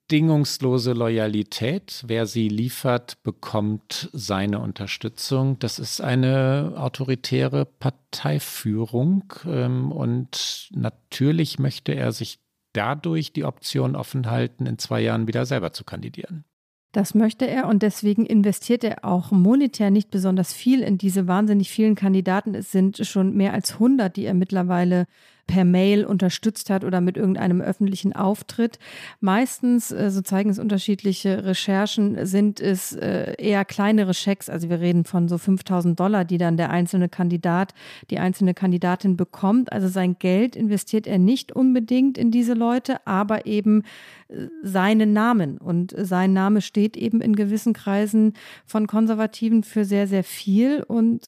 [0.07, 2.05] bedingungslose Loyalität.
[2.07, 5.59] Wer sie liefert, bekommt seine Unterstützung.
[5.59, 12.39] Das ist eine autoritäre Parteiführung ähm, und natürlich möchte er sich
[12.75, 16.45] dadurch die Option offen halten, in zwei Jahren wieder selber zu kandidieren.
[16.93, 21.71] Das möchte er und deswegen investiert er auch monetär nicht besonders viel in diese wahnsinnig
[21.71, 22.55] vielen Kandidaten.
[22.55, 25.07] Es sind schon mehr als 100, die er mittlerweile
[25.47, 28.79] per Mail unterstützt hat oder mit irgendeinem öffentlichen Auftritt.
[29.21, 34.49] Meistens, äh, so zeigen es unterschiedliche Recherchen, sind es äh, eher kleinere Schecks.
[34.49, 37.75] Also wir reden von so 5000 Dollar, die dann der einzelne Kandidat,
[38.11, 39.73] die einzelne Kandidatin bekommt.
[39.73, 43.83] Also sein Geld investiert er nicht unbedingt in diese Leute, aber eben
[44.29, 45.59] äh, seinen Namen.
[45.59, 48.33] Und sein Name steht eben in gewissen Kreisen
[48.65, 50.83] von Konservativen für sehr, sehr viel.
[50.83, 51.27] Und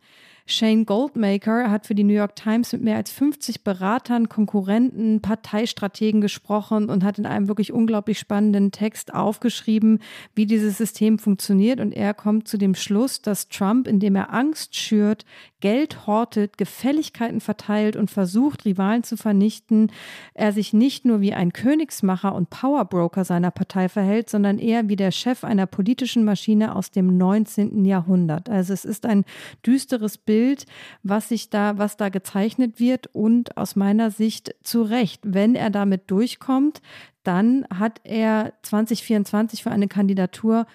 [0.49, 6.21] Shane Goldmaker hat für die New York Times mit mehr als 50 Beratern, Konkurrenten, Parteistrategen
[6.21, 9.99] gesprochen und hat in einem wirklich unglaublich spannenden Text aufgeschrieben,
[10.37, 11.81] wie dieses System funktioniert.
[11.81, 15.25] Und er kommt zu dem Schluss, dass Trump, indem er Angst schürt,
[15.61, 19.91] Geld hortet, Gefälligkeiten verteilt und versucht, Rivalen zu vernichten,
[20.35, 24.97] er sich nicht nur wie ein Königsmacher und Powerbroker seiner Partei verhält, sondern eher wie
[24.97, 27.87] der Chef einer politischen Maschine aus dem 19.
[27.87, 28.51] Jahrhundert.
[28.51, 29.25] Also es ist ein
[29.65, 30.67] düsteres Bild,
[31.03, 35.23] was sich da, was da gezeichnet wird und aus meiner Sicht zu Recht.
[35.25, 36.83] Wenn er damit durchkommt,
[37.23, 40.67] dann hat er 2024 für eine Kandidatur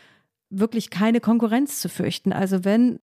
[0.49, 2.33] wirklich keine Konkurrenz zu fürchten.
[2.33, 2.99] Also wenn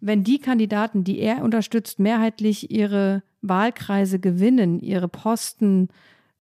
[0.00, 5.88] wenn die Kandidaten, die er unterstützt, mehrheitlich ihre Wahlkreise gewinnen, ihre Posten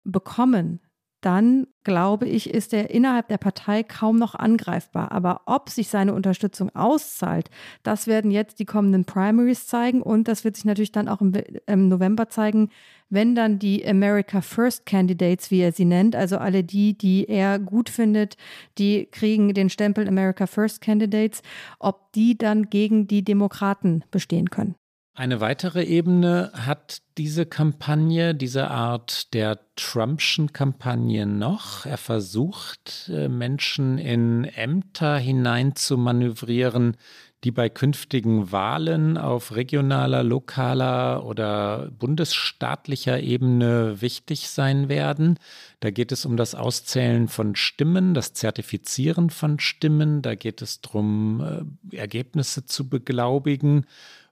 [0.04, 0.80] bekommen,
[1.26, 5.12] dann glaube ich, ist er innerhalb der Partei kaum noch angreifbar.
[5.12, 7.50] Aber ob sich seine Unterstützung auszahlt,
[7.82, 11.34] das werden jetzt die kommenden Primaries zeigen und das wird sich natürlich dann auch im,
[11.66, 12.70] im November zeigen,
[13.10, 17.58] wenn dann die America First Candidates, wie er sie nennt, also alle die, die er
[17.58, 18.38] gut findet,
[18.78, 21.42] die kriegen den Stempel America First Candidates,
[21.80, 24.76] ob die dann gegen die Demokraten bestehen können.
[25.18, 31.86] Eine weitere Ebene hat diese Kampagne, diese Art der Trumpschen Kampagne noch.
[31.86, 36.98] Er versucht, äh, Menschen in Ämter hinein zu manövrieren,
[37.46, 45.40] die bei künftigen Wahlen auf regionaler, lokaler oder bundesstaatlicher Ebene wichtig sein werden.
[45.80, 50.22] Da geht es um das Auszählen von Stimmen, das Zertifizieren von Stimmen.
[50.22, 53.86] Da geht es darum, äh, Ergebnisse zu beglaubigen.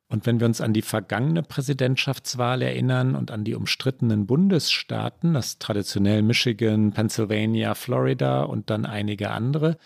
[0.10, 5.58] Und wenn wir uns an die vergangene Präsidentschaftswahl erinnern und an die umstrittenen Bundesstaaten, das
[5.58, 9.78] traditionell Michigan, Pennsylvania, Florida und dann einige andere,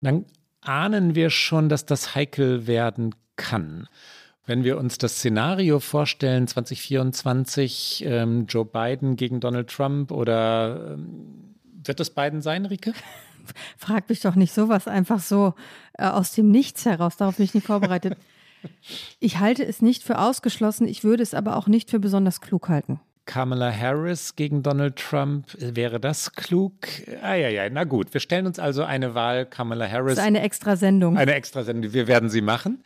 [0.00, 0.24] dann
[0.62, 3.88] ahnen wir schon, dass das heikel werden kann.
[4.46, 11.56] Wenn wir uns das Szenario vorstellen, 2024, ähm, Joe Biden gegen Donald Trump oder ähm,
[11.84, 12.94] wird es Biden sein, Rike?
[13.76, 15.54] Frag mich doch nicht sowas einfach so
[15.94, 17.16] äh, aus dem Nichts heraus.
[17.16, 18.16] Darauf bin ich nicht vorbereitet.
[19.20, 22.68] Ich halte es nicht für ausgeschlossen, ich würde es aber auch nicht für besonders klug
[22.68, 23.00] halten.
[23.26, 26.74] Kamala Harris gegen Donald Trump, wäre das klug?
[27.22, 28.14] Ah ja, ja, na gut.
[28.14, 30.14] Wir stellen uns also eine Wahl Kamala Harris.
[30.14, 31.18] Das ist eine extra Sendung.
[31.18, 32.84] Eine extra Sendung, wir werden sie machen.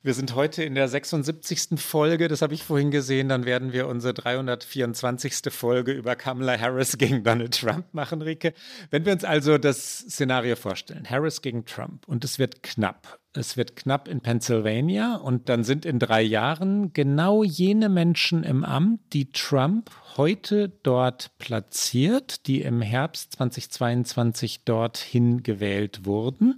[0.00, 1.80] Wir sind heute in der 76.
[1.80, 3.28] Folge, das habe ich vorhin gesehen.
[3.28, 5.50] Dann werden wir unsere 324.
[5.50, 8.54] Folge über Kamala Harris gegen Donald Trump machen, Rike.
[8.90, 13.56] Wenn wir uns also das Szenario vorstellen, Harris gegen Trump und es wird knapp es
[13.56, 19.00] wird knapp in Pennsylvania und dann sind in drei Jahren genau jene Menschen im Amt,
[19.12, 26.56] die Trump heute dort platziert, die im Herbst 2022 dorthin gewählt wurden,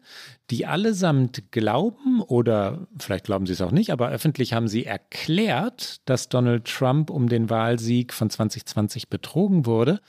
[0.50, 6.00] die allesamt glauben oder vielleicht glauben sie es auch nicht, aber öffentlich haben sie erklärt,
[6.08, 10.00] dass Donald Trump um den Wahlsieg von 2020 betrogen wurde.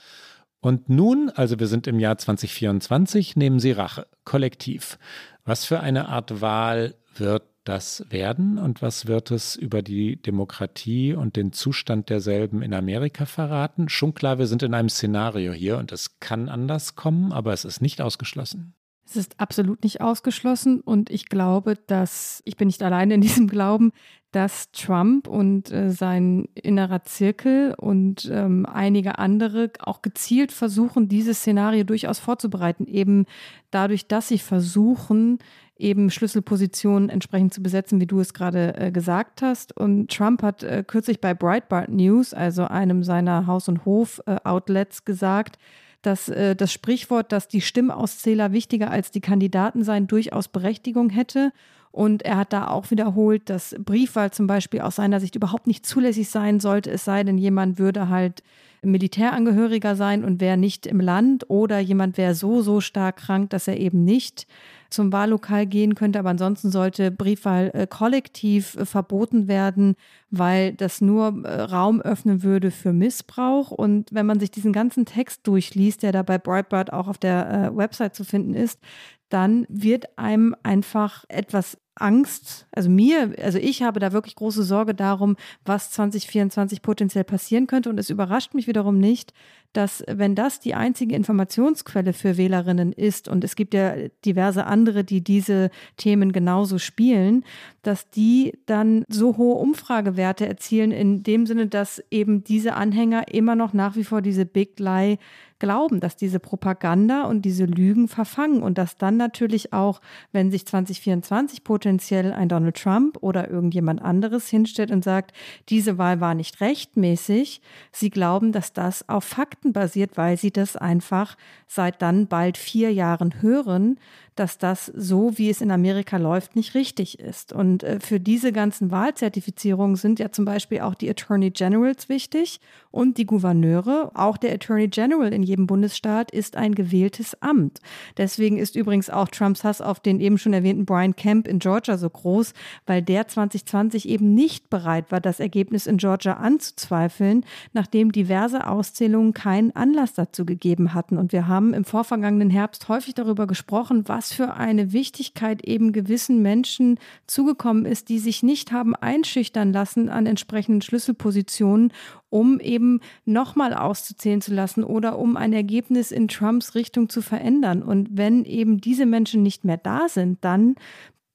[0.62, 4.96] Und nun, also wir sind im Jahr 2024, nehmen sie Rache, kollektiv.
[5.44, 11.14] Was für eine Art Wahl wird das werden und was wird es über die Demokratie
[11.14, 13.88] und den Zustand derselben in Amerika verraten?
[13.88, 17.64] Schon klar, wir sind in einem Szenario hier und es kann anders kommen, aber es
[17.64, 18.74] ist nicht ausgeschlossen.
[19.04, 23.48] Es ist absolut nicht ausgeschlossen und ich glaube, dass, ich bin nicht alleine in diesem
[23.48, 23.92] Glauben,
[24.32, 31.40] dass Trump und äh, sein innerer Zirkel und ähm, einige andere auch gezielt versuchen, dieses
[31.40, 33.26] Szenario durchaus vorzubereiten, eben
[33.70, 35.38] dadurch, dass sie versuchen,
[35.76, 39.76] eben Schlüsselpositionen entsprechend zu besetzen, wie du es gerade äh, gesagt hast.
[39.76, 45.02] Und Trump hat äh, kürzlich bei Breitbart News, also einem seiner Haus- und Hof-Outlets, äh,
[45.04, 45.58] gesagt,
[46.02, 51.52] dass äh, das Sprichwort, dass die Stimmauszähler wichtiger als die Kandidaten seien, durchaus Berechtigung hätte.
[51.90, 55.84] Und er hat da auch wiederholt, dass Briefwahl zum Beispiel aus seiner Sicht überhaupt nicht
[55.84, 58.42] zulässig sein sollte, es sei denn, jemand würde halt
[58.82, 63.68] Militärangehöriger sein und wäre nicht im Land oder jemand wäre so, so stark krank, dass
[63.68, 64.46] er eben nicht
[64.92, 66.18] zum Wahllokal gehen könnte.
[66.18, 69.96] Aber ansonsten sollte Briefwahl äh, kollektiv äh, verboten werden,
[70.30, 73.70] weil das nur äh, Raum öffnen würde für Missbrauch.
[73.70, 77.72] Und wenn man sich diesen ganzen Text durchliest, der da bei Breitbart auch auf der
[77.74, 78.80] Website zu finden ist,
[79.28, 84.94] dann wird einem einfach etwas Angst, also mir, also ich habe da wirklich große Sorge
[84.94, 87.90] darum, was 2024 potenziell passieren könnte.
[87.90, 89.34] Und es überrascht mich wiederum nicht,
[89.72, 95.04] dass wenn das die einzige Informationsquelle für Wählerinnen ist, und es gibt ja diverse andere,
[95.04, 97.44] die diese Themen genauso spielen,
[97.82, 103.54] dass die dann so hohe Umfragewerte erzielen, in dem Sinne, dass eben diese Anhänger immer
[103.54, 105.18] noch nach wie vor diese Big Lie
[105.58, 110.00] glauben, dass diese Propaganda und diese Lügen verfangen und dass dann natürlich auch,
[110.32, 115.32] wenn sich 2024 potenziell ein Donald Trump oder irgendjemand anderes hinstellt und sagt,
[115.68, 120.76] diese Wahl war nicht rechtmäßig, sie glauben, dass das auf Fakten basiert, weil sie das
[120.76, 123.98] einfach seit dann bald vier Jahren hören,
[124.34, 127.52] dass das so, wie es in Amerika läuft, nicht richtig ist.
[127.52, 132.60] Und äh, für diese ganzen Wahlzertifizierungen sind ja zum Beispiel auch die Attorney Generals wichtig
[132.90, 134.10] und die Gouverneure.
[134.14, 137.80] Auch der Attorney General in jedem Bundesstaat ist ein gewähltes Amt.
[138.16, 141.98] Deswegen ist übrigens auch Trumps Hass auf den eben schon erwähnten Brian Kemp in Georgia
[141.98, 142.54] so groß,
[142.86, 149.34] weil der 2020 eben nicht bereit war, das Ergebnis in Georgia anzuzweifeln, nachdem diverse Auszählungen
[149.34, 151.18] keinen Anlass dazu gegeben hatten.
[151.18, 155.90] Und wir haben im vorvergangenen Herbst häufig darüber gesprochen, was was für eine Wichtigkeit eben
[155.90, 161.92] gewissen Menschen zugekommen ist, die sich nicht haben einschüchtern lassen an entsprechenden Schlüsselpositionen,
[162.30, 167.82] um eben nochmal auszuzählen zu lassen oder um ein Ergebnis in Trumps Richtung zu verändern.
[167.82, 170.76] Und wenn eben diese Menschen nicht mehr da sind, dann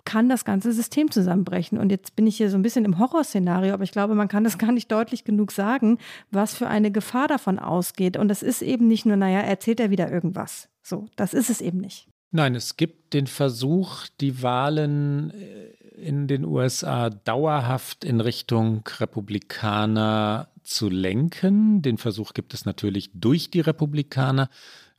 [0.05, 1.77] kann das ganze System zusammenbrechen.
[1.77, 4.45] Und jetzt bin ich hier so ein bisschen im Horrorszenario, aber ich glaube, man kann
[4.45, 5.97] das gar nicht deutlich genug sagen,
[6.31, 8.15] was für eine Gefahr davon ausgeht.
[8.15, 10.69] Und das ist eben nicht nur, naja, erzählt er wieder irgendwas.
[10.81, 12.07] So, das ist es eben nicht.
[12.31, 20.49] Nein, es gibt den Versuch, die Wahlen äh, in den USA dauerhaft in Richtung Republikaner
[20.63, 21.81] zu lenken.
[21.81, 24.49] Den Versuch gibt es natürlich durch die Republikaner.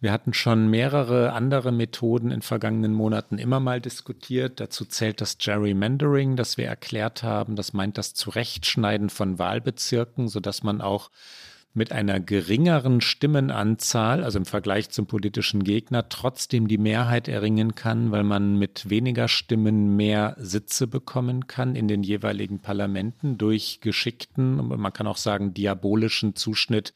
[0.00, 4.60] Wir hatten schon mehrere andere Methoden in vergangenen Monaten immer mal diskutiert.
[4.60, 7.56] Dazu zählt das Gerrymandering, das wir erklärt haben.
[7.56, 11.10] Das meint das Zurechtschneiden von Wahlbezirken, sodass man auch
[11.74, 18.10] mit einer geringeren Stimmenanzahl, also im Vergleich zum politischen Gegner, trotzdem die Mehrheit erringen kann,
[18.10, 24.56] weil man mit weniger Stimmen mehr Sitze bekommen kann in den jeweiligen Parlamenten durch geschickten,
[24.56, 26.94] man kann auch sagen diabolischen Zuschnitt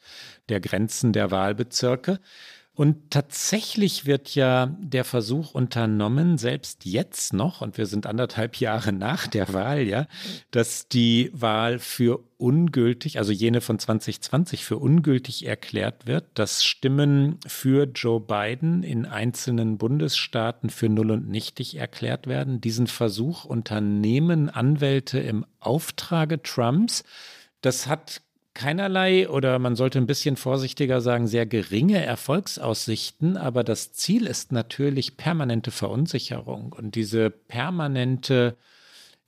[0.48, 2.18] der Grenzen der Wahlbezirke.
[2.74, 8.94] Und tatsächlich wird ja der Versuch unternommen, selbst jetzt noch, und wir sind anderthalb Jahre
[8.94, 10.06] nach der Wahl, ja,
[10.52, 17.38] dass die Wahl für ungültig, also jene von 2020 für ungültig erklärt wird, dass Stimmen
[17.46, 22.62] für Joe Biden in einzelnen Bundesstaaten für null und nichtig erklärt werden.
[22.62, 27.04] Diesen Versuch unternehmen Anwälte im Auftrage Trumps.
[27.60, 28.22] Das hat
[28.54, 34.52] keinerlei oder man sollte ein bisschen vorsichtiger sagen, sehr geringe Erfolgsaussichten, aber das Ziel ist
[34.52, 38.56] natürlich permanente Verunsicherung und diese permanente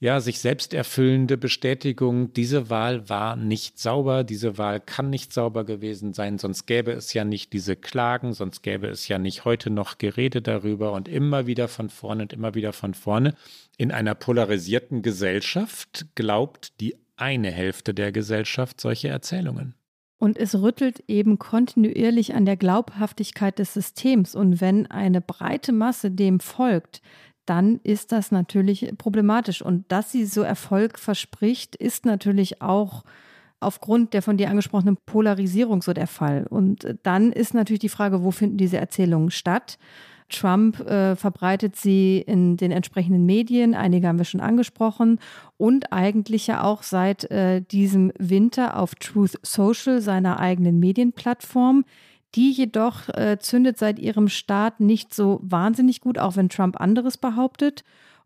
[0.05, 5.65] ja, sich selbst erfüllende Bestätigung, diese Wahl war nicht sauber, diese Wahl kann nicht sauber
[5.65, 9.71] gewesen sein, sonst gäbe es ja nicht diese Klagen, sonst gäbe es ja nicht heute
[9.71, 13.35] noch Gerede darüber und immer wieder von vorne und immer wieder von vorne.
[13.79, 19.75] In einer polarisierten Gesellschaft glaubt die eine Hälfte der Gesellschaft solche Erzählungen.
[20.19, 24.35] Und es rüttelt eben kontinuierlich an der Glaubhaftigkeit des Systems.
[24.35, 27.03] Und wenn eine breite Masse dem folgt,
[27.47, 29.61] dann ist das natürlich problematisch.
[29.61, 33.05] Und dass sie so Erfolg verspricht, ist natürlich auch
[33.61, 36.47] aufgrund der von dir angesprochenen Polarisierung so der Fall.
[36.49, 39.79] Und dann ist natürlich die Frage, wo finden diese Erzählungen statt?
[40.29, 45.21] Trump äh, verbreitet sie in den entsprechenden Medien, einige haben wir schon angesprochen,
[45.57, 51.85] und eigentlich ja auch seit äh, diesem Winter auf Truth Social, seiner eigenen Medienplattform.
[52.35, 57.17] Die jedoch äh, zündet seit ihrem Start nicht so wahnsinnig gut, auch wenn Trump anderes
[57.17, 57.85] behauptet.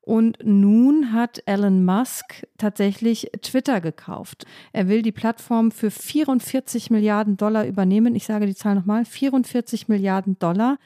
[0.08, 4.46] Und nun hat Elon Musk tatsächlich Twitter gekauft.
[4.72, 8.14] Er will die Plattform für 44 Milliarden Dollar übernehmen.
[8.16, 10.78] Ich sage die Zahl nochmal, 44 Milliarden Dollar.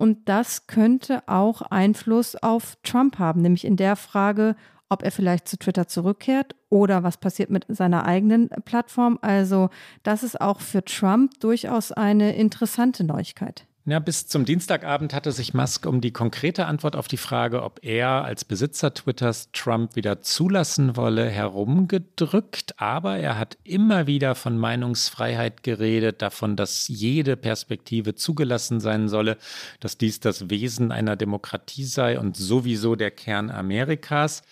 [0.00, 4.56] Und das könnte auch Einfluss auf Trump haben, nämlich in der Frage,
[4.88, 9.18] ob er vielleicht zu Twitter zurückkehrt oder was passiert mit seiner eigenen Plattform.
[9.20, 9.68] Also
[10.02, 13.66] das ist auch für Trump durchaus eine interessante Neuigkeit.
[13.90, 17.80] Ja, bis zum Dienstagabend hatte sich Musk um die konkrete Antwort auf die Frage, ob
[17.82, 22.80] er als Besitzer Twitters Trump wieder zulassen wolle, herumgedrückt.
[22.80, 29.36] Aber er hat immer wieder von Meinungsfreiheit geredet, davon, dass jede Perspektive zugelassen sein solle,
[29.80, 34.42] dass dies das Wesen einer Demokratie sei und sowieso der Kern Amerikas.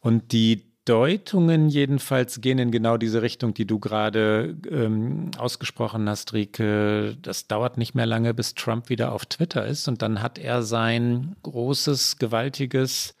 [0.00, 6.32] Und die Deutungen jedenfalls gehen in genau diese Richtung, die du gerade ähm, ausgesprochen hast,
[6.32, 7.16] Rike.
[7.20, 10.62] Das dauert nicht mehr lange, bis Trump wieder auf Twitter ist und dann hat er
[10.62, 13.16] sein großes, gewaltiges,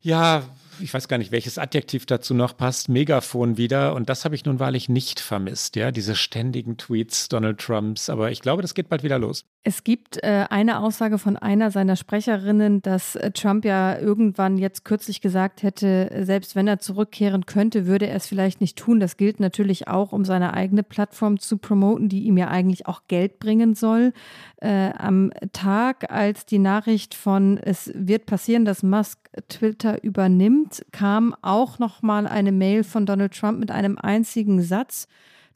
[0.00, 0.42] ja,
[0.80, 3.94] ich weiß gar nicht, welches Adjektiv dazu noch passt, Megafon wieder.
[3.94, 8.08] Und das habe ich nun wahrlich nicht vermisst, ja, diese ständigen Tweets Donald Trumps.
[8.08, 9.44] Aber ich glaube, das geht bald wieder los.
[9.64, 14.84] Es gibt äh, eine Aussage von einer seiner Sprecherinnen, dass äh, Trump ja irgendwann jetzt
[14.84, 19.00] kürzlich gesagt hätte, selbst wenn er zurückkehren könnte, würde er es vielleicht nicht tun.
[19.00, 23.02] Das gilt natürlich auch, um seine eigene Plattform zu promoten, die ihm ja eigentlich auch
[23.08, 24.12] Geld bringen soll.
[24.58, 29.18] Äh, am Tag, als die Nachricht von es wird passieren, dass Musk
[29.48, 35.08] Twitter übernimmt, kam auch noch mal eine Mail von Donald Trump mit einem einzigen Satz.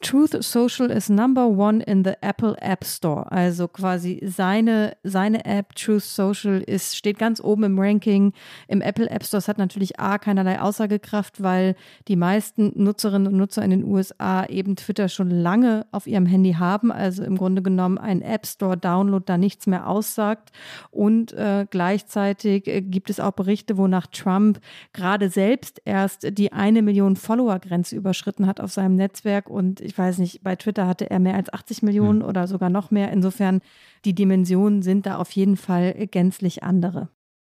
[0.02, 3.30] Truth Social is number one in the Apple App Store.
[3.30, 8.32] Also quasi seine, seine App Truth Social ist, steht ganz oben im Ranking
[8.66, 9.38] im Apple App Store.
[9.38, 11.76] Es hat natürlich A, keinerlei Aussagekraft, weil
[12.08, 16.54] die meisten Nutzerinnen und Nutzer in den USA eben Twitter schon lange auf ihrem Handy
[16.54, 16.90] haben.
[16.90, 20.50] Also im Grunde genommen ein App Store Download da nichts mehr aussagt.
[20.90, 24.60] Und äh, gleichzeitig äh, gibt es auch Berichte, wonach Trump
[24.92, 29.98] gerade selbst erst die eine Million Follower Grenze überschritten hat auf seinem Netzwerk und ich
[29.98, 32.24] weiß nicht, bei Twitter hatte er mehr als 80 Millionen mhm.
[32.24, 33.12] oder sogar noch mehr.
[33.12, 33.61] Insofern,
[34.07, 37.09] die Dimensionen sind da auf jeden Fall gänzlich andere.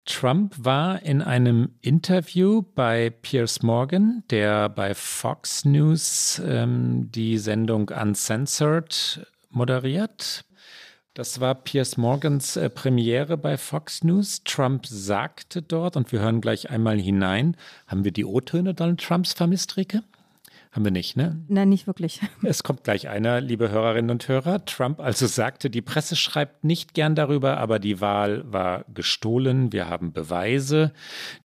[0.05, 7.89] Trump war in einem Interview bei Piers Morgan, der bei Fox News ähm, die Sendung
[7.89, 10.43] Uncensored moderiert.
[11.13, 14.43] Das war Piers Morgans äh, Premiere bei Fox News.
[14.43, 19.33] Trump sagte dort, und wir hören gleich einmal hinein, haben wir die O-Töne Donald Trumps
[19.33, 20.01] vermisst, Rike?
[20.73, 21.39] Haben wir nicht, ne?
[21.49, 22.19] Nein, nicht wirklich.
[22.43, 24.65] Es kommt gleich einer, liebe Hörerinnen und Hörer.
[24.65, 29.71] Trump also sagte, die Presse schreibt nicht gern darüber, aber die Wahl war gestohlen.
[29.71, 30.91] Wir haben Beweise.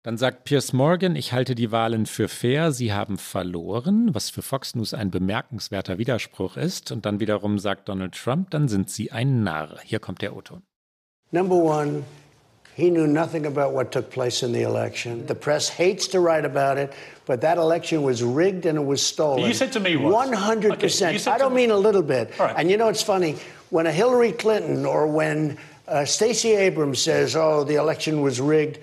[0.03, 2.73] Dann sagt Piers Morgan, ich halte die Wahlen für fair.
[2.73, 6.91] Sie haben verloren, was für Fox News ein bemerkenswerter Widerspruch ist.
[6.91, 9.79] Und dann wiederum sagt Donald Trump, dann sind Sie ein Narr.
[9.85, 10.63] Hier kommt der Otto.
[11.33, 12.03] Number one,
[12.79, 15.27] He knew nothing about what took place in the election.
[15.27, 16.93] The press hates to write about it,
[17.27, 19.49] but that election was rigged and it was stolen.
[19.49, 20.31] You said to me once.
[20.31, 20.75] 100%.
[20.75, 22.39] Okay, I don't mean a little bit.
[22.39, 22.55] Right.
[22.57, 23.35] And you know, it's funny.
[23.71, 28.79] When a Hillary Clinton or when uh, Stacey Abrams says, oh, the election was rigged,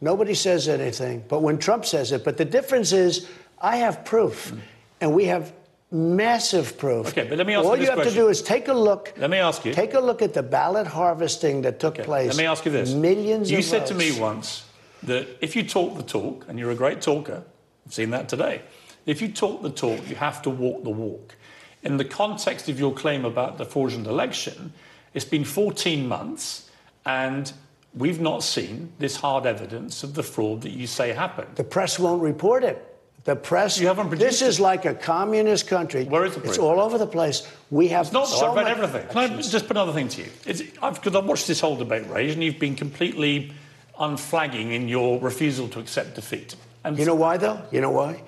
[0.00, 1.22] nobody says anything.
[1.28, 3.28] But when Trump says it, but the difference is
[3.60, 4.52] I have proof.
[4.52, 4.60] Mm.
[5.02, 5.52] And we have
[5.94, 7.08] massive proof.
[7.08, 8.14] Okay, but let me ask All you you have question.
[8.14, 9.14] to do is take a look.
[9.16, 9.72] Let me ask you.
[9.72, 12.28] Take a look at the ballot harvesting that took okay, place.
[12.28, 12.92] Let me ask you this.
[12.92, 13.90] Millions You said votes.
[13.90, 14.66] to me once
[15.04, 17.44] that if you talk the talk, and you're a great talker,
[17.86, 18.62] I've seen that today.
[19.06, 21.36] If you talk the talk, you have to walk the walk.
[21.82, 24.72] In the context of your claim about the fraudulent election,
[25.12, 26.70] it's been 14 months
[27.04, 27.52] and
[27.94, 31.56] we've not seen this hard evidence of the fraud that you say happened.
[31.56, 32.93] The press won't report it.
[33.24, 33.80] The press.
[33.80, 36.04] You haven't produced This is like a communist country.
[36.04, 36.52] Where is the press?
[36.52, 37.48] It's all over the place.
[37.70, 39.08] We have It's not, so I've read everything.
[39.08, 40.28] Can I just put another thing to you?
[40.44, 43.52] It's, I've, because I've watched this whole debate, Rage, and you've been completely
[43.98, 46.54] unflagging in your refusal to accept defeat.
[46.84, 47.62] And You know why, though?
[47.72, 48.22] You know why?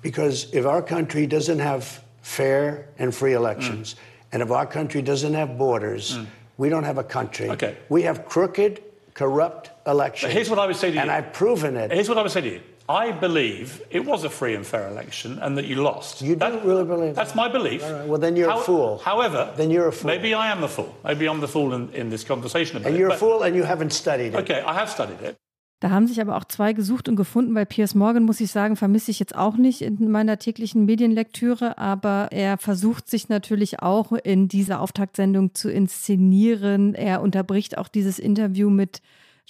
[0.00, 3.98] Because if our country doesn't have fair and free elections, mm.
[4.32, 6.26] and if our country doesn't have borders, mm.
[6.56, 7.50] we don't have a country.
[7.50, 7.76] Okay.
[7.88, 8.80] We have crooked,
[9.14, 10.30] corrupt elections.
[10.30, 11.00] But here's what I would say to you.
[11.00, 11.10] and.
[11.10, 11.90] I've proven it.
[11.90, 12.60] Here's what I would say to you.
[12.90, 16.22] I believe it was a free and fair election and that you lost.
[16.22, 17.36] You do really believe That's that?
[17.36, 17.82] my belief.
[17.84, 18.98] All right, well, then you're a fool.
[19.04, 20.10] However, Then you're a fool.
[20.10, 20.92] Maybe I am the fool.
[21.04, 22.76] Maybe I'm the fool in, in this conversation.
[22.78, 24.40] About and it, you're a but- fool and you haven't studied it.
[24.42, 25.36] Okay, I have studied it.
[25.82, 28.76] Da haben sich aber auch zwei gesucht und gefunden, weil Piers Morgan, muss ich sagen,
[28.76, 34.12] vermisse ich jetzt auch nicht in meiner täglichen Medienlektüre, aber er versucht sich natürlich auch
[34.12, 36.94] in dieser Auftaktsendung zu inszenieren.
[36.94, 39.00] Er unterbricht auch dieses Interview mit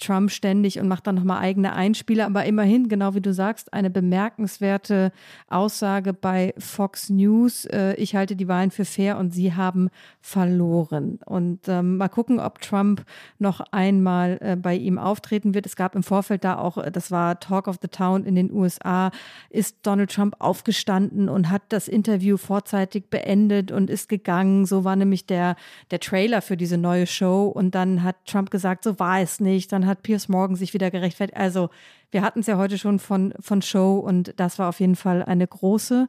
[0.01, 2.25] Trump ständig und macht dann nochmal eigene Einspieler.
[2.25, 5.11] Aber immerhin, genau wie du sagst, eine bemerkenswerte
[5.47, 7.65] Aussage bei Fox News.
[7.65, 9.89] Äh, ich halte die Wahlen für fair und sie haben
[10.19, 11.19] verloren.
[11.25, 13.05] Und ähm, mal gucken, ob Trump
[13.39, 15.65] noch einmal äh, bei ihm auftreten wird.
[15.65, 19.11] Es gab im Vorfeld da auch, das war Talk of the Town in den USA,
[19.49, 24.65] ist Donald Trump aufgestanden und hat das Interview vorzeitig beendet und ist gegangen.
[24.65, 25.55] So war nämlich der,
[25.91, 27.47] der Trailer für diese neue Show.
[27.47, 29.71] Und dann hat Trump gesagt, so war es nicht.
[29.71, 31.37] Dann hat Piers Morgan sich wieder gerechtfertigt.
[31.37, 31.69] Also
[32.11, 35.23] wir hatten es ja heute schon von, von Show und das war auf jeden Fall
[35.23, 36.07] eine große.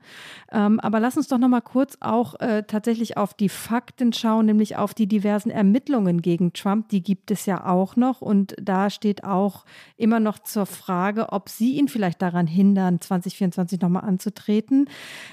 [0.50, 4.46] Ähm, aber lass uns doch noch mal kurz auch äh, tatsächlich auf die Fakten schauen,
[4.46, 6.88] nämlich auf die diversen Ermittlungen gegen Trump.
[6.88, 9.64] Die gibt es ja auch noch und da steht auch
[9.96, 14.88] immer noch zur Frage, ob sie ihn vielleicht daran hindern, 2024 nochmal anzutreten.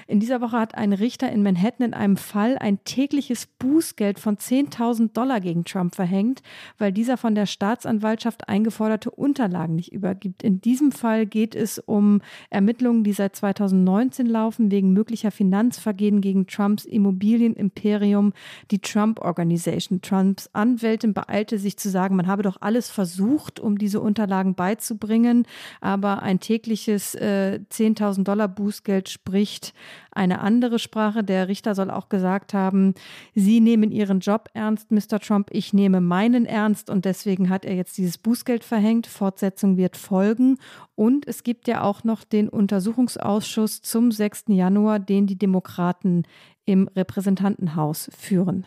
[0.06, 4.36] In dieser Woche hat ein Richter in Manhattan in einem Fall ein tägliches Bußgeld von
[4.36, 6.42] 10.000 Dollar gegen Trump verhängt,
[6.78, 10.42] weil dieser von der Staatsanwaltschaft eingeforderte Unterlagen nicht übergibt.
[10.42, 16.46] In diesem Fall geht es um Ermittlungen, die seit 2019 laufen, wegen möglicher Finanzvergehen gegen
[16.46, 18.32] Trumps Immobilienimperium,
[18.70, 20.00] die Trump Organization.
[20.02, 25.46] Trumps Anwältin beeilte sich zu sagen, man habe doch alles versucht, um diese Unterlagen beizubringen,
[25.80, 29.74] aber ein tägliches äh, 10.000 Dollar Bußgeld spricht
[30.12, 31.22] eine andere Sprache.
[31.22, 32.94] Der Richter soll auch gesagt haben,
[33.34, 35.20] Sie nehmen Ihren Job ernst, Mr.
[35.20, 39.06] Trump, ich nehme meinen ernst und deswegen hat er jetzt dieses Bußgeld verhängt.
[39.06, 40.49] Fortsetzung wird folgen.
[40.94, 44.44] Und es gibt ja auch noch den Untersuchungsausschuss zum 6.
[44.48, 46.24] Januar, den die Demokraten
[46.64, 48.66] im Repräsentantenhaus führen.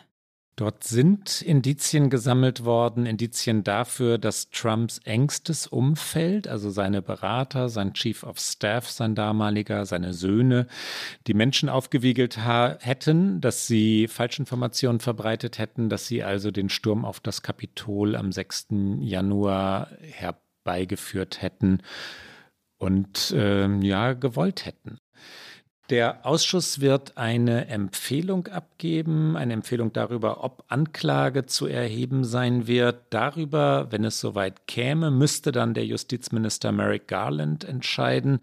[0.56, 7.92] Dort sind Indizien gesammelt worden, Indizien dafür, dass Trumps engstes Umfeld, also seine Berater, sein
[7.92, 10.68] Chief of Staff, sein damaliger, seine Söhne,
[11.26, 17.18] die Menschen aufgewiegelt hätten, dass sie Falschinformationen verbreitet hätten, dass sie also den Sturm auf
[17.18, 18.68] das Kapitol am 6.
[19.00, 19.88] Januar
[20.64, 21.78] herbeigeführt hätten
[22.78, 24.98] und äh, ja gewollt hätten.
[25.90, 33.02] Der Ausschuss wird eine Empfehlung abgeben, eine Empfehlung darüber, ob Anklage zu erheben sein wird.
[33.10, 38.40] Darüber, wenn es soweit käme, müsste dann der Justizminister Merrick Garland entscheiden.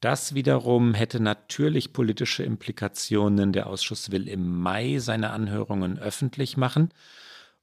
[0.00, 3.52] Das wiederum hätte natürlich politische Implikationen.
[3.52, 6.90] Der Ausschuss will im Mai seine Anhörungen öffentlich machen.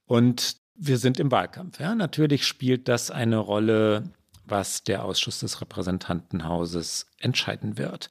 [0.06, 1.80] Und wir sind im Wahlkampf.
[1.80, 4.04] Ja, natürlich spielt das eine Rolle,
[4.44, 8.10] was der Ausschuss des Repräsentantenhauses entscheiden wird.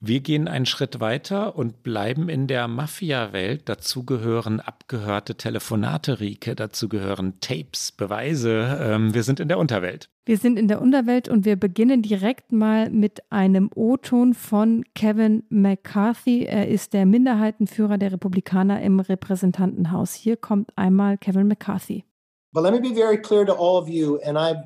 [0.00, 3.68] Wir gehen einen Schritt weiter und bleiben in der Mafia-Welt.
[3.68, 8.78] Dazu gehören abgehörte Telefonate, Rike, dazu gehören Tapes, Beweise.
[8.80, 10.08] Ähm, wir sind in der Unterwelt.
[10.28, 15.42] Wir sind in der Unterwelt und wir beginnen direkt mal mit einem O-Ton von Kevin
[15.48, 16.44] McCarthy.
[16.44, 20.12] Er ist der Minderheitenführer der Republikaner im Repräsentantenhaus.
[20.12, 22.04] Hier kommt einmal Kevin McCarthy.
[22.52, 24.62] But let me be very clear to all of you, and I've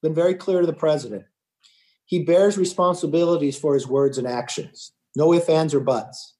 [0.00, 1.26] been very clear to the president.
[2.06, 4.94] He bears responsibilities for his words and actions.
[5.14, 6.38] No ifs, ands, or buts.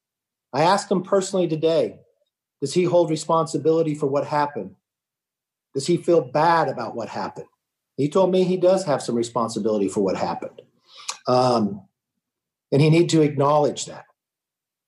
[0.51, 1.99] I asked him personally today
[2.59, 4.73] Does he hold responsibility for what happened?
[5.75, 7.52] Does he feel bad about what happened?
[7.97, 10.61] He told me he does have some responsibility for what happened.
[11.27, 11.81] Um,
[12.71, 14.05] and he need to acknowledge that.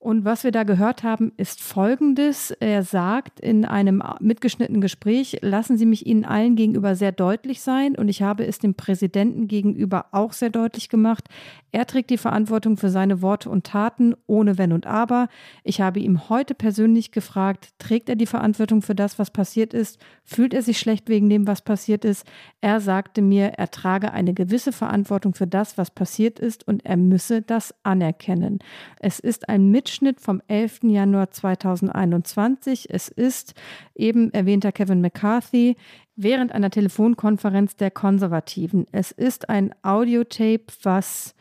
[0.06, 2.52] Und was wir da gehört haben, ist Folgendes.
[2.52, 7.96] Er sagt in einem mitgeschnittenen Gespräch, lassen Sie mich Ihnen allen gegenüber sehr deutlich sein.
[7.96, 11.28] Und ich habe es dem Präsidenten gegenüber auch sehr deutlich gemacht.
[11.72, 15.28] Er trägt die Verantwortung für seine Worte und Taten ohne Wenn und Aber.
[15.64, 20.00] Ich habe ihm heute persönlich gefragt, trägt er die Verantwortung für das, was passiert ist?
[20.24, 22.28] Fühlt er sich schlecht wegen dem, was passiert ist?
[22.62, 26.96] Er sagte mir, er trage eine gewisse Verantwortung für das, was passiert ist und er
[26.96, 28.60] müsse das anerkennen.
[29.00, 30.80] Es ist ein Mitschnitt Mitschnitt vom 11.
[30.84, 32.90] Januar 2021.
[32.90, 33.54] Es ist
[33.96, 35.78] eben erwähnter Kevin McCarthy
[36.18, 38.88] während einer Telefonkonferenz der Konservativen.
[38.92, 41.34] Es ist ein Audiotape, was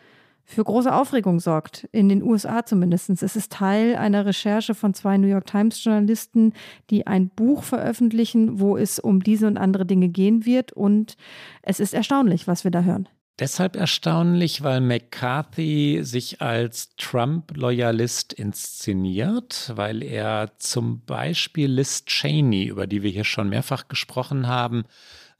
[0.45, 3.11] für große Aufregung sorgt, in den USA zumindest.
[3.11, 6.53] Es ist Teil einer Recherche von zwei New York Times-Journalisten,
[6.91, 10.73] die ein Buch veröffentlichen, wo es um diese und andere Dinge gehen wird.
[10.73, 11.17] Und
[11.63, 13.09] es ist erstaunlich, was wir da hören.
[13.41, 22.87] Deshalb erstaunlich, weil McCarthy sich als Trump-Loyalist inszeniert, weil er zum Beispiel Liz Cheney, über
[22.87, 24.85] die wir hier schon mehrfach gesprochen haben,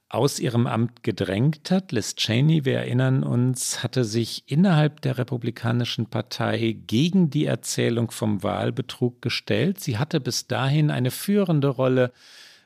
[0.09, 1.93] aus ihrem Amt gedrängt hat.
[1.93, 8.43] Liz Cheney, wir erinnern uns, hatte sich innerhalb der Republikanischen Partei gegen die Erzählung vom
[8.43, 9.79] Wahlbetrug gestellt.
[9.79, 12.11] Sie hatte bis dahin eine führende Rolle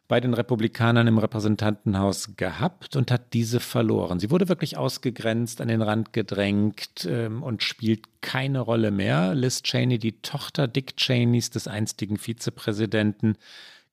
[0.10, 4.20] bei den Republikanern im Repräsentantenhaus gehabt und hat diese verloren.
[4.20, 9.36] Sie wurde wirklich ausgegrenzt, an den Rand gedrängt ähm, und spielt keine Rolle mehr.
[9.36, 13.38] Liz Cheney, die Tochter Dick Cheneys, des einstigen Vizepräsidenten.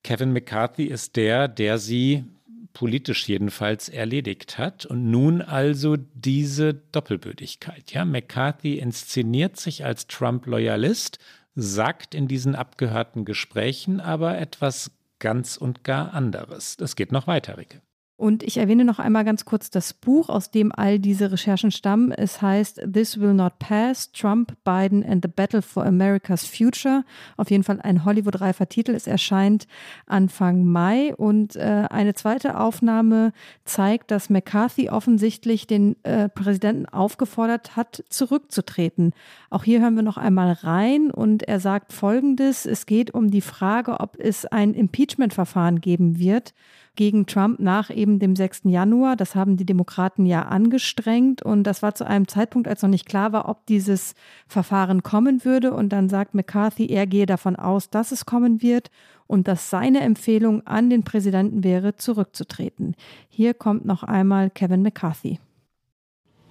[0.02, 2.24] Kevin McCarthy ist der, der sie
[2.72, 4.86] politisch jedenfalls erledigt hat.
[4.86, 7.92] Und nun also diese Doppelbödigkeit.
[7.92, 11.18] Ja, McCarthy inszeniert sich als Trump-Loyalist,
[11.54, 16.76] sagt in diesen abgehörten Gesprächen aber etwas ganz und gar anderes.
[16.80, 17.82] Es geht noch weiter, Ricke.
[18.18, 22.12] Und ich erwähne noch einmal ganz kurz das Buch, aus dem all diese Recherchen stammen.
[22.12, 27.04] Es heißt This Will Not Pass, Trump, Biden and the Battle for America's Future.
[27.36, 28.92] Auf jeden Fall ein Hollywood-reifer Titel.
[28.92, 29.66] Es erscheint
[30.06, 31.14] Anfang Mai.
[31.14, 33.34] Und äh, eine zweite Aufnahme
[33.66, 39.12] zeigt, dass McCarthy offensichtlich den äh, Präsidenten aufgefordert hat, zurückzutreten.
[39.50, 42.64] Auch hier hören wir noch einmal rein und er sagt Folgendes.
[42.64, 46.54] Es geht um die Frage, ob es ein Impeachment-Verfahren geben wird
[46.96, 48.62] gegen Trump nach eben dem 6.
[48.64, 49.16] Januar.
[49.16, 53.06] Das haben die Demokraten ja angestrengt und das war zu einem Zeitpunkt, als noch nicht
[53.06, 54.14] klar war, ob dieses
[54.48, 55.72] Verfahren kommen würde.
[55.72, 58.90] Und dann sagt McCarthy, er gehe davon aus, dass es kommen wird
[59.26, 62.96] und dass seine Empfehlung an den Präsidenten wäre, zurückzutreten.
[63.28, 65.38] Hier kommt noch einmal Kevin McCarthy.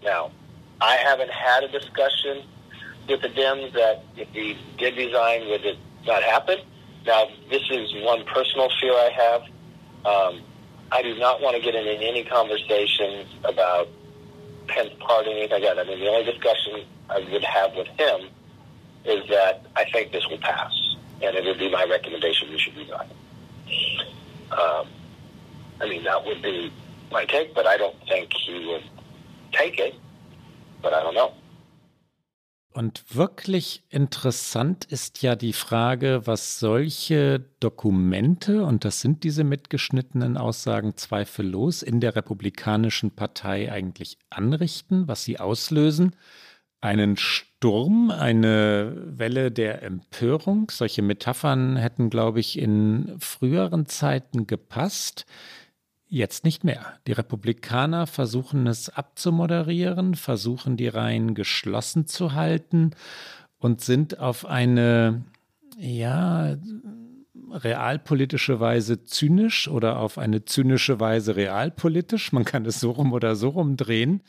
[0.03, 0.29] Now,
[0.81, 2.43] I haven't had a discussion
[3.07, 6.59] with the Dems that if he did resign, would it not happen?
[7.05, 9.54] Now, this is one personal fear I have.
[10.05, 10.41] Um,
[10.91, 13.87] I do not want to get into any conversations about
[14.67, 15.79] Pence pardoning anything like that.
[15.79, 18.29] I mean, the only discussion I would have with him
[19.03, 20.73] is that I think this will pass,
[21.21, 23.09] and it would be my recommendation we should resign.
[24.51, 24.87] Um,
[25.81, 26.71] I mean, that would be
[27.11, 28.83] my take, but I don't think he would
[29.51, 29.95] take it.
[30.81, 31.33] But I don't know.
[32.75, 40.35] Und wirklich interessant ist ja die Frage, was solche Dokumente, und das sind diese mitgeschnittenen
[40.35, 46.17] Aussagen zweifellos, in der Republikanischen Partei eigentlich anrichten, was sie auslösen.
[46.81, 50.69] Einen Sturm, eine Welle der Empörung.
[50.69, 55.25] Solche Metaphern hätten, glaube ich, in früheren Zeiten gepasst.
[56.07, 56.99] Jetzt nicht mehr.
[57.07, 62.91] Die Republikaner versuchen es abzumoderieren, versuchen die Reihen geschlossen zu halten
[63.57, 65.23] und sind auf eine,
[65.77, 66.57] ja,
[67.51, 72.31] realpolitische Weise zynisch oder auf eine zynische Weise realpolitisch.
[72.31, 74.21] Man kann es so rum oder so rum drehen.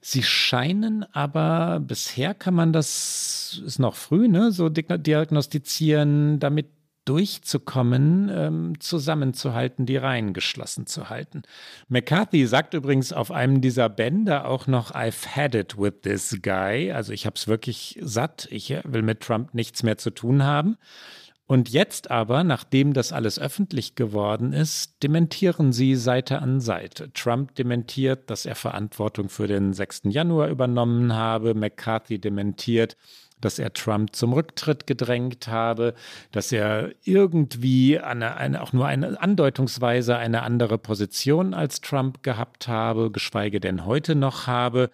[0.00, 6.68] Sie scheinen aber, bisher kann man das, ist noch früh, ne, so diagnostizieren, damit
[7.08, 11.42] durchzukommen, ähm, zusammenzuhalten, die Reihen geschlossen zu halten.
[11.88, 16.92] McCarthy sagt übrigens auf einem dieser Bänder auch noch, I've had it with this guy.
[16.92, 18.46] Also ich habe es wirklich satt.
[18.50, 20.76] Ich will mit Trump nichts mehr zu tun haben.
[21.48, 27.10] Und jetzt aber, nachdem das alles öffentlich geworden ist, dementieren sie Seite an Seite.
[27.14, 30.02] Trump dementiert, dass er Verantwortung für den 6.
[30.10, 31.54] Januar übernommen habe.
[31.54, 32.98] McCarthy dementiert,
[33.40, 35.94] dass er Trump zum Rücktritt gedrängt habe,
[36.32, 42.68] dass er irgendwie eine, eine, auch nur eine andeutungsweise eine andere Position als Trump gehabt
[42.68, 44.90] habe, geschweige denn heute noch habe.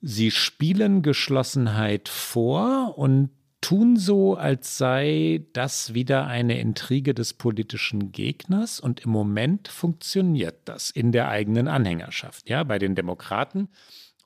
[0.00, 8.12] Sie spielen Geschlossenheit vor und tun so, als sei das wieder eine Intrige des politischen
[8.12, 12.48] Gegners und im Moment funktioniert das in der eigenen Anhängerschaft.
[12.48, 13.68] Ja, bei den Demokraten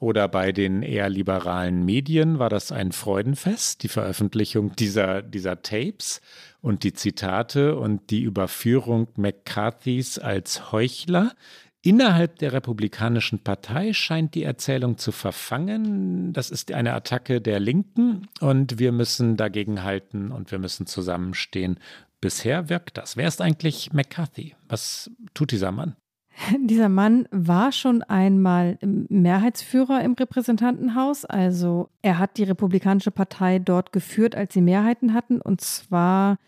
[0.05, 6.21] oder bei den eher liberalen Medien war das ein Freudenfest, die Veröffentlichung dieser, dieser Tapes
[6.61, 11.33] und die Zitate und die Überführung McCarthys als Heuchler.
[11.81, 16.35] Innerhalb der Republikanischen Partei scheint die Erzählung zu verfangen.
[16.35, 21.79] Das ist eine Attacke der Linken und wir müssen dagegen halten und wir müssen zusammenstehen.
[22.21, 23.17] Bisher wirkt das.
[23.17, 24.55] Wer ist eigentlich McCarthy?
[24.69, 25.97] Was tut dieser Mann?
[26.59, 31.25] Dieser Mann war schon einmal Mehrheitsführer im Repräsentantenhaus.
[31.25, 35.41] Also er hat die Republikanische Partei dort geführt, als sie Mehrheiten hatten.
[35.41, 36.39] Und zwar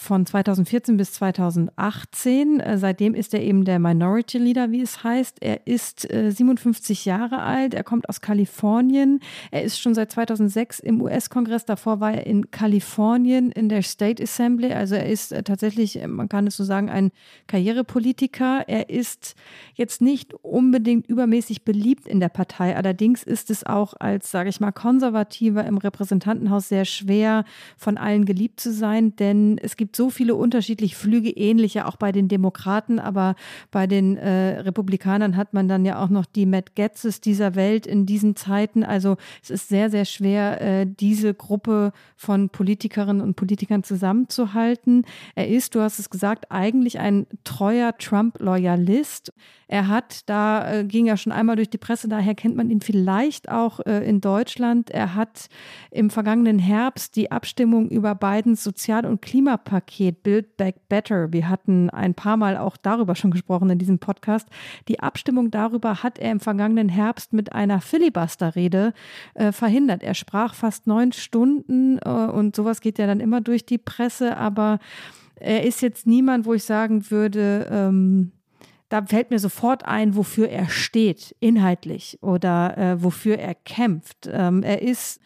[0.00, 2.60] von 2014 bis 2018.
[2.60, 5.38] Äh, seitdem ist er eben der Minority Leader, wie es heißt.
[5.40, 9.18] Er ist 57 äh, Jahre alt, er kommt aus Kalifornien.
[9.50, 11.64] Er ist schon seit 2006 im US-Kongress.
[11.64, 14.72] Davor war er in Kalifornien in der State Assembly.
[14.72, 17.10] Also er ist äh, tatsächlich, man kann es so sagen, ein
[17.48, 18.68] Karrierepolitiker.
[18.68, 19.34] Er ist
[19.74, 22.76] jetzt nicht unbedingt übermäßig beliebt in der Partei.
[22.76, 27.44] Allerdings ist es auch als, sage ich mal, Konservativer im Repräsentantenhaus sehr schwer,
[27.76, 31.96] von allen geliebt zu sein, denn es gibt gibt so viele unterschiedliche Flüge, ähnliche auch
[31.96, 33.36] bei den Demokraten, aber
[33.70, 37.86] bei den äh, Republikanern hat man dann ja auch noch die Matt Getzes dieser Welt
[37.86, 38.84] in diesen Zeiten.
[38.84, 45.06] Also es ist sehr, sehr schwer, äh, diese Gruppe von Politikerinnen und Politikern zusammenzuhalten.
[45.34, 49.32] Er ist, du hast es gesagt, eigentlich ein treuer Trump-Loyalist.
[49.68, 52.80] Er hat, da äh, ging ja schon einmal durch die Presse, daher kennt man ihn
[52.80, 54.90] vielleicht auch äh, in Deutschland.
[54.90, 55.48] Er hat
[55.90, 59.77] im vergangenen Herbst die Abstimmung über Bidens Sozial- und Klimapaket
[60.22, 61.32] Build Back Better.
[61.32, 64.48] Wir hatten ein paar Mal auch darüber schon gesprochen in diesem Podcast.
[64.88, 68.92] Die Abstimmung darüber hat er im vergangenen Herbst mit einer Filibuster-Rede
[69.34, 70.02] äh, verhindert.
[70.02, 74.36] Er sprach fast neun Stunden äh, und sowas geht ja dann immer durch die Presse,
[74.36, 74.78] aber
[75.36, 78.32] er ist jetzt niemand, wo ich sagen würde, ähm,
[78.88, 84.28] da fällt mir sofort ein, wofür er steht, inhaltlich oder äh, wofür er kämpft.
[84.32, 85.20] Ähm, er ist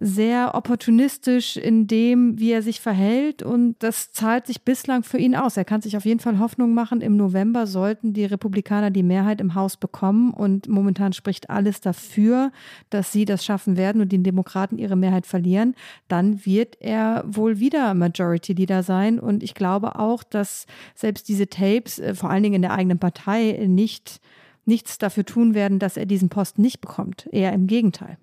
[0.00, 3.42] sehr opportunistisch in dem, wie er sich verhält.
[3.42, 5.56] Und das zahlt sich bislang für ihn aus.
[5.56, 7.00] Er kann sich auf jeden Fall Hoffnung machen.
[7.00, 10.32] Im November sollten die Republikaner die Mehrheit im Haus bekommen.
[10.32, 12.52] Und momentan spricht alles dafür,
[12.90, 15.74] dass sie das schaffen werden und die Demokraten ihre Mehrheit verlieren.
[16.06, 19.18] Dann wird er wohl wieder Majority Leader sein.
[19.18, 22.98] Und ich glaube auch, dass selbst diese Tapes, äh, vor allen Dingen in der eigenen
[22.98, 24.20] Partei, nicht
[24.64, 27.26] nichts dafür tun werden, dass er diesen Posten nicht bekommt.
[27.32, 28.18] Eher im Gegenteil.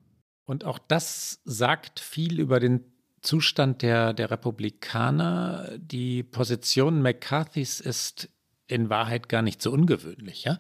[0.46, 2.86] Und auch das sagt viel über den
[3.22, 5.70] Zustand der, der Republikaner.
[5.78, 8.30] Die Position McCarthys ist
[8.68, 10.44] in Wahrheit gar nicht so ungewöhnlich.
[10.44, 10.60] Ja?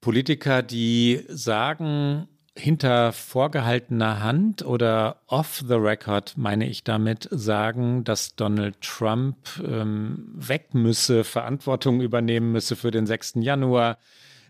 [0.00, 8.36] Politiker, die sagen, hinter vorgehaltener Hand oder off the record, meine ich damit, sagen, dass
[8.36, 13.34] Donald Trump ähm, weg müsse, Verantwortung übernehmen müsse für den 6.
[13.36, 13.98] Januar,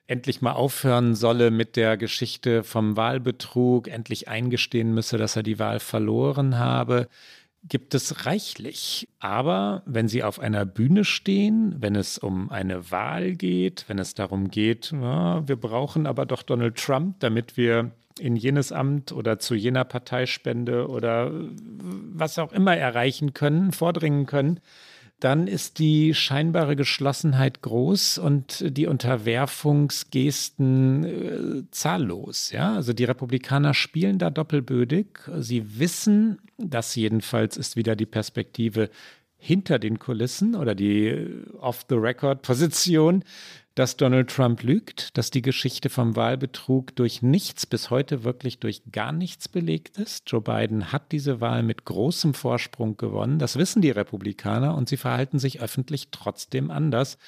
[0.06, 5.58] endlich mal aufhören solle mit der Geschichte vom Wahlbetrug, endlich eingestehen müsse, dass er die
[5.58, 7.08] Wahl verloren habe,
[7.68, 9.08] gibt es reichlich.
[9.20, 14.14] Aber wenn Sie auf einer Bühne stehen, wenn es um eine Wahl geht, wenn es
[14.14, 19.38] darum geht, ja, wir brauchen aber doch Donald Trump, damit wir in jenes Amt oder
[19.38, 24.60] zu jener Parteispende oder was auch immer erreichen können, vordringen können,
[25.22, 32.50] dann ist die scheinbare Geschlossenheit groß und die Unterwerfungsgesten äh, zahllos.
[32.50, 32.74] Ja?
[32.74, 35.20] Also die Republikaner spielen da doppelbödig.
[35.38, 38.90] Sie wissen, das jedenfalls ist wieder die Perspektive
[39.36, 43.22] hinter den Kulissen oder die äh, Off-the-Record-Position,
[43.74, 48.82] dass Donald Trump lügt, dass die Geschichte vom Wahlbetrug durch nichts, bis heute wirklich durch
[48.92, 50.30] gar nichts belegt ist.
[50.30, 53.38] Joe Biden hat diese Wahl mit großem Vorsprung gewonnen.
[53.38, 57.18] Das wissen die Republikaner und sie verhalten sich öffentlich trotzdem anders.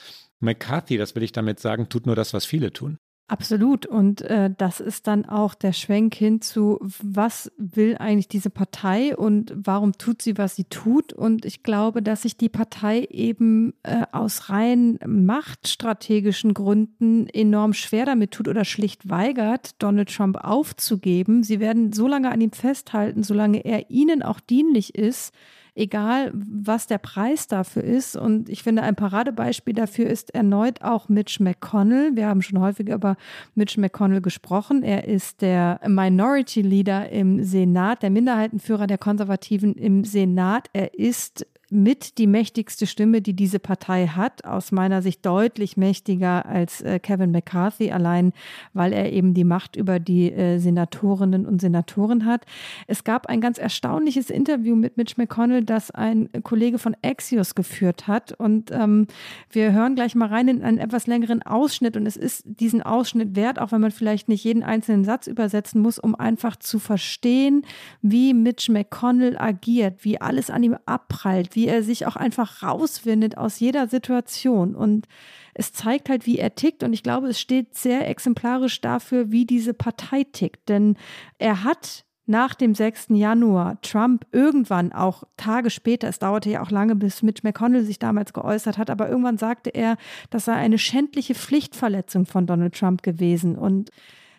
[0.40, 2.98] McCarthy, das will ich damit sagen, tut nur das, was viele tun.
[3.26, 3.86] Absolut.
[3.86, 9.16] Und äh, das ist dann auch der Schwenk hin zu, was will eigentlich diese Partei
[9.16, 11.14] und warum tut sie, was sie tut.
[11.14, 18.04] Und ich glaube, dass sich die Partei eben äh, aus rein machtstrategischen Gründen enorm schwer
[18.04, 21.42] damit tut oder schlicht weigert, Donald Trump aufzugeben.
[21.42, 25.32] Sie werden so lange an ihm festhalten, solange er ihnen auch dienlich ist
[25.74, 28.16] egal was der Preis dafür ist.
[28.16, 32.14] Und ich finde, ein Paradebeispiel dafür ist erneut auch Mitch McConnell.
[32.14, 33.16] Wir haben schon häufiger über
[33.54, 34.82] Mitch McConnell gesprochen.
[34.82, 40.68] Er ist der Minority Leader im Senat, der Minderheitenführer der Konservativen im Senat.
[40.72, 46.46] Er ist mit die mächtigste Stimme, die diese Partei hat, aus meiner Sicht deutlich mächtiger
[46.46, 48.32] als äh, Kevin McCarthy, allein
[48.72, 52.44] weil er eben die Macht über die äh, Senatorinnen und Senatoren hat.
[52.86, 58.06] Es gab ein ganz erstaunliches Interview mit Mitch McConnell, das ein Kollege von Axios geführt
[58.06, 58.32] hat.
[58.32, 59.06] Und ähm,
[59.50, 61.96] wir hören gleich mal rein in einen etwas längeren Ausschnitt.
[61.96, 65.80] Und es ist diesen Ausschnitt wert, auch wenn man vielleicht nicht jeden einzelnen Satz übersetzen
[65.80, 67.62] muss, um einfach zu verstehen,
[68.02, 73.38] wie Mitch McConnell agiert, wie alles an ihm abprallt, wie er sich auch einfach rauswindet
[73.38, 74.74] aus jeder Situation.
[74.74, 75.06] Und
[75.54, 76.82] es zeigt halt, wie er tickt.
[76.82, 80.68] Und ich glaube, es steht sehr exemplarisch dafür, wie diese Partei tickt.
[80.68, 80.96] Denn
[81.38, 83.08] er hat nach dem 6.
[83.10, 87.98] Januar Trump irgendwann auch Tage später, es dauerte ja auch lange, bis Mitch McConnell sich
[87.98, 89.98] damals geäußert hat, aber irgendwann sagte er,
[90.30, 93.56] das sei eine schändliche Pflichtverletzung von Donald Trump gewesen.
[93.56, 93.90] Und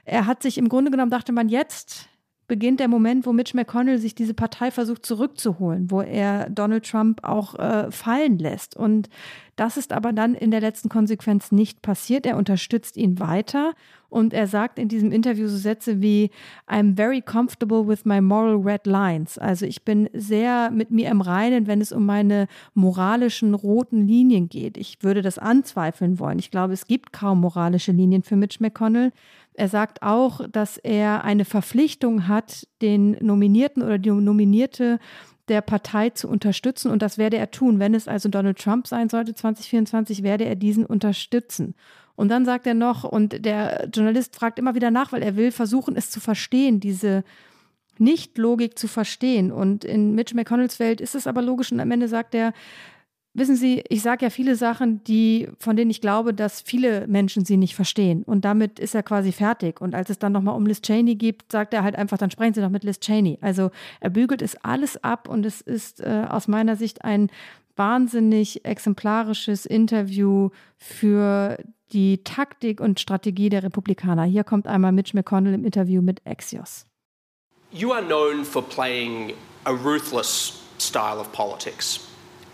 [0.04, 2.10] er hat sich im Grunde genommen, dachte man, jetzt
[2.48, 7.24] beginnt der Moment, wo Mitch McConnell sich diese Partei versucht zurückzuholen, wo er Donald Trump
[7.24, 8.76] auch äh, fallen lässt.
[8.76, 9.10] Und
[9.56, 12.26] das ist aber dann in der letzten Konsequenz nicht passiert.
[12.26, 13.74] Er unterstützt ihn weiter
[14.16, 16.32] und er sagt in diesem Interview so Sätze wie
[16.70, 19.38] I'm very comfortable with my moral red lines.
[19.38, 24.48] Also ich bin sehr mit mir im Reinen, wenn es um meine moralischen roten Linien
[24.48, 24.78] geht.
[24.78, 26.40] Ich würde das anzweifeln wollen.
[26.40, 29.12] Ich glaube, es gibt kaum moralische Linien für Mitch McConnell.
[29.54, 34.98] Er sagt auch, dass er eine Verpflichtung hat, den Nominierten oder die Nominierte
[35.50, 36.90] der Partei zu unterstützen.
[36.90, 37.80] Und das werde er tun.
[37.80, 41.76] Wenn es also Donald Trump sein sollte, 2024, werde er diesen unterstützen.
[42.16, 45.52] Und dann sagt er noch, und der Journalist fragt immer wieder nach, weil er will
[45.52, 47.24] versuchen, es zu verstehen, diese
[47.98, 49.52] Nicht-Logik zu verstehen.
[49.52, 51.72] Und in Mitch McConnells Welt ist es aber logisch.
[51.72, 52.54] Und am Ende sagt er,
[53.36, 57.44] wissen Sie, ich sage ja viele Sachen, die, von denen ich glaube, dass viele Menschen
[57.44, 58.24] sie nicht verstehen.
[58.24, 59.82] Und damit ist er quasi fertig.
[59.82, 62.54] Und als es dann nochmal um Liz Cheney geht, sagt er halt einfach, dann sprechen
[62.54, 63.38] Sie doch mit Liz Cheney.
[63.42, 67.30] Also er bügelt es alles ab und es ist äh, aus meiner Sicht ein
[67.76, 71.58] wahnsinnig exemplarisches Interview für
[71.92, 74.24] die Taktik und Strategie der Republikaner.
[74.24, 76.86] Hier kommt einmal Mitch McConnell im Interview mit Axios.
[77.72, 79.34] You are known for playing
[79.66, 82.00] a ruthless style of politics.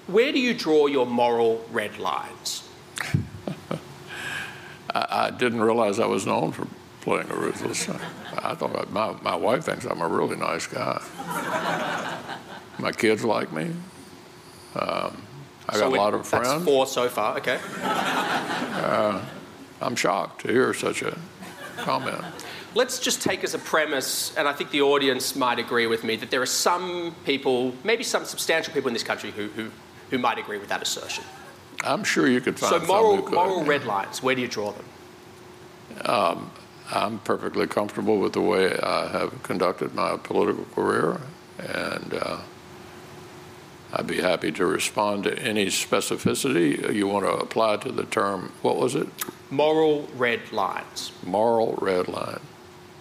[0.07, 2.63] Where do you draw your moral red lines?
[4.93, 6.67] I, I, didn't realize I was known for
[7.01, 7.88] playing a ruthless.
[8.38, 11.01] I thought my, my wife thinks I'm a really nice guy.
[12.80, 13.72] my kids like me.
[14.76, 15.22] Um,
[15.69, 16.47] I so got a lot of friends.
[16.47, 17.38] That's four so far.
[17.38, 17.59] Okay.
[17.82, 19.24] Uh,
[19.82, 21.17] I'm shocked to hear such a
[21.78, 22.24] comment.
[22.74, 26.15] Let's just take as a premise, and I think the audience might agree with me,
[26.15, 29.72] that there are some people, maybe some substantial people in this country, who, who
[30.11, 31.24] who might agree with that assertion.
[31.84, 33.69] I'm sure you could find so moral could, moral yeah.
[33.69, 34.22] red lines.
[34.22, 34.86] Where do you draw them?
[36.05, 36.51] Um,
[36.93, 41.19] I'm perfectly comfortable with the way I have conducted my political career,
[41.59, 42.38] and uh,
[43.94, 48.54] I'd be happy to respond to any specificity you want to apply to the term.
[48.62, 49.08] What was it?
[49.50, 51.12] Moral red lines.
[51.26, 52.39] Moral red line.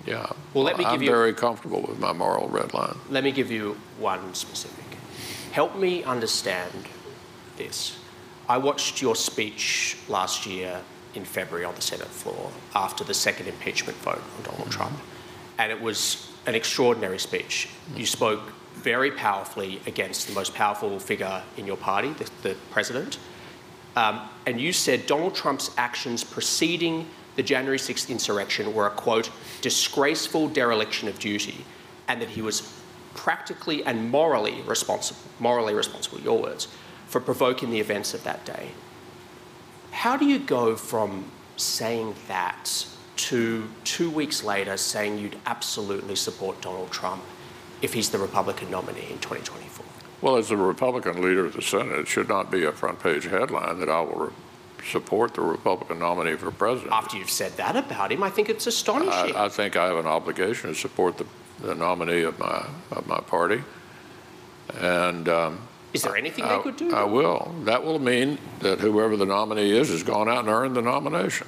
[0.05, 0.33] Yeah.
[0.55, 1.11] Well, let me give you.
[1.11, 2.97] I'm very comfortable with my moral red line.
[3.09, 4.85] Let me give you one specific.
[5.53, 6.73] Help me understand
[7.57, 7.99] this.
[8.49, 10.81] I watched your speech last year
[11.15, 14.71] in February on the Senate floor after the second impeachment vote on Donald mm-hmm.
[14.71, 14.99] Trump,
[15.59, 17.69] and it was an extraordinary speech.
[17.69, 17.99] Mm-hmm.
[17.99, 23.19] You spoke very powerfully against the most powerful figure in your party, the, the president.
[23.97, 27.07] Um, and you said Donald Trump's actions preceding
[27.37, 31.65] the January 6th insurrection were a quote, disgraceful dereliction of duty,
[32.09, 32.73] and that he was
[33.15, 36.69] practically and morally responsible, morally responsible, your words,
[37.07, 38.71] for provoking the events of that day.
[39.91, 46.61] How do you go from saying that to two weeks later saying you'd absolutely support
[46.63, 47.23] Donald Trump
[47.83, 49.85] if he's the Republican nominee in 2024?
[50.23, 53.25] Well, as the Republican leader of the Senate, it should not be a front page
[53.25, 54.33] headline that I will re-
[54.85, 56.93] support the Republican nominee for president.
[56.93, 59.35] After you've said that about him, I think it's astonishing.
[59.35, 61.27] I, I think I have an obligation to support the
[61.63, 63.63] the nominee of my of my party.
[64.79, 65.59] And um,
[65.93, 66.95] is there anything I, they could do?
[66.95, 67.55] I will.
[67.65, 71.47] That will mean that whoever the nominee is has gone out and earned the nomination.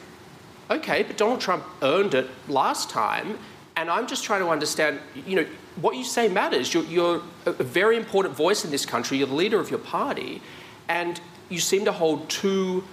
[0.71, 3.39] Okay, but Donald Trump earned it last time,
[3.77, 5.01] and I'm just trying to understand.
[5.27, 5.47] You know,
[5.77, 6.73] what you say matters.
[6.75, 9.19] You're, you're a very important voice in this country.
[9.19, 10.43] You're the leader of your party,
[10.89, 12.85] and you seem to hold two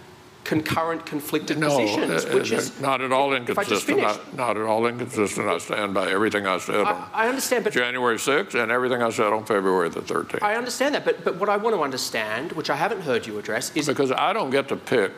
[0.44, 4.00] concurrent, conflicted no, positions, uh, which uh, is not at all inconsistent.
[4.00, 5.48] Not, not, at all inconsistent.
[5.48, 9.02] I stand by everything I said I, on I understand, but January 6th and everything
[9.02, 10.42] I said on February the 13th.
[10.42, 13.38] I understand that, but but what I want to understand, which I haven't heard you
[13.38, 15.12] address, is because I don't get to pick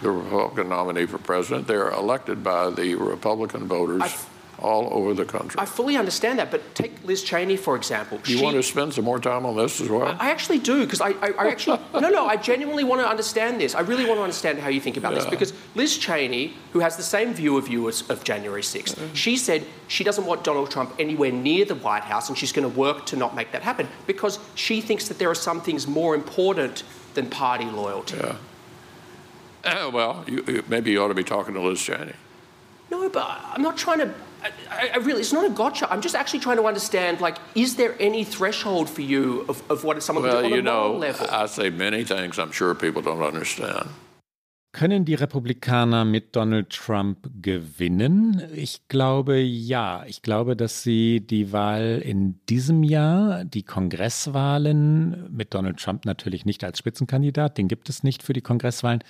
[0.00, 1.66] the Republican nominee for president.
[1.66, 4.02] They are elected by the Republican voters.
[4.02, 4.14] I,
[4.62, 5.60] all over the country.
[5.60, 8.18] I fully understand that, but take Liz Cheney, for example.
[8.26, 10.04] You she, want to spend some more time on this as well?
[10.06, 13.08] I, I actually do, because I, I, I, actually, no, no, I genuinely want to
[13.08, 13.74] understand this.
[13.74, 15.20] I really want to understand how you think about yeah.
[15.20, 18.94] this, because Liz Cheney, who has the same view of you as of January 6th,
[18.94, 19.14] mm-hmm.
[19.14, 22.70] she said she doesn't want Donald Trump anywhere near the White House, and she's going
[22.70, 25.86] to work to not make that happen, because she thinks that there are some things
[25.86, 26.84] more important
[27.14, 28.16] than party loyalty.
[28.16, 28.36] Yeah.
[29.64, 32.14] Uh, well, you, maybe you ought to be talking to Liz Cheney.
[32.90, 34.12] No, but I'm not trying to
[34.42, 35.90] I, I, really, it's not a gotcha.
[35.92, 39.84] I'm just actually trying to understand, like, is there any threshold for you of, of
[39.84, 41.26] what someone well, can do on you a know, level?
[41.30, 43.88] I say many things I'm sure people don't understand.
[44.74, 48.42] Können die Republikaner mit Donald Trump gewinnen?
[48.54, 50.02] Ich glaube ja.
[50.06, 56.46] Ich glaube, dass sie die Wahl in diesem Jahr, die Kongresswahlen mit Donald Trump natürlich
[56.46, 59.04] nicht als Spitzenkandidat, den gibt es nicht für die Kongresswahlen,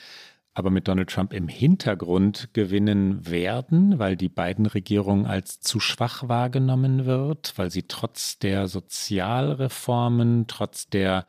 [0.54, 6.28] aber mit Donald Trump im Hintergrund gewinnen werden, weil die beiden Regierung als zu schwach
[6.28, 11.26] wahrgenommen wird, weil sie trotz der Sozialreformen, trotz der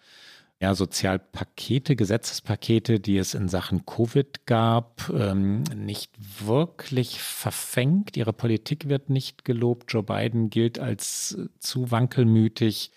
[0.64, 6.12] ja, Sozialpakete, Gesetzespakete, die es in Sachen Covid gab, ähm, nicht
[6.46, 8.16] wirklich verfängt.
[8.16, 9.92] Ihre Politik wird nicht gelobt.
[9.92, 12.92] Joe Biden gilt als zu wankelmütig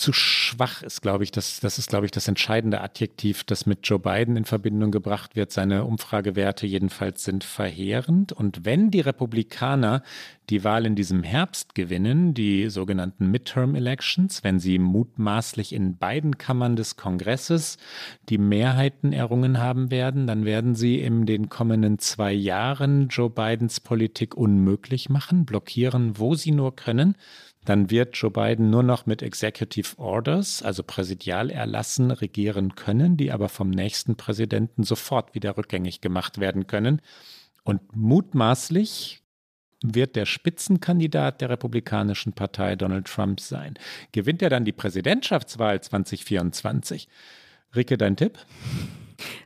[0.00, 1.30] zu schwach ist, glaube ich.
[1.30, 5.36] Das, das ist, glaube ich, das entscheidende Adjektiv, das mit Joe Biden in Verbindung gebracht
[5.36, 5.52] wird.
[5.52, 8.32] Seine Umfragewerte jedenfalls sind verheerend.
[8.32, 10.02] Und wenn die Republikaner
[10.48, 16.38] die Wahl in diesem Herbst gewinnen, die sogenannten Midterm Elections, wenn sie mutmaßlich in beiden
[16.38, 17.78] Kammern des Kongresses
[18.28, 23.80] die Mehrheiten errungen haben werden, dann werden sie in den kommenden zwei Jahren Joe Bidens
[23.80, 27.14] Politik unmöglich machen, blockieren, wo sie nur können
[27.64, 33.48] dann wird Joe Biden nur noch mit Executive Orders, also Präsidialerlassen, regieren können, die aber
[33.48, 37.02] vom nächsten Präsidenten sofort wieder rückgängig gemacht werden können.
[37.62, 39.22] Und mutmaßlich
[39.82, 43.74] wird der Spitzenkandidat der Republikanischen Partei Donald Trump sein.
[44.12, 47.08] Gewinnt er dann die Präsidentschaftswahl 2024?
[47.74, 48.38] Ricke, dein Tipp?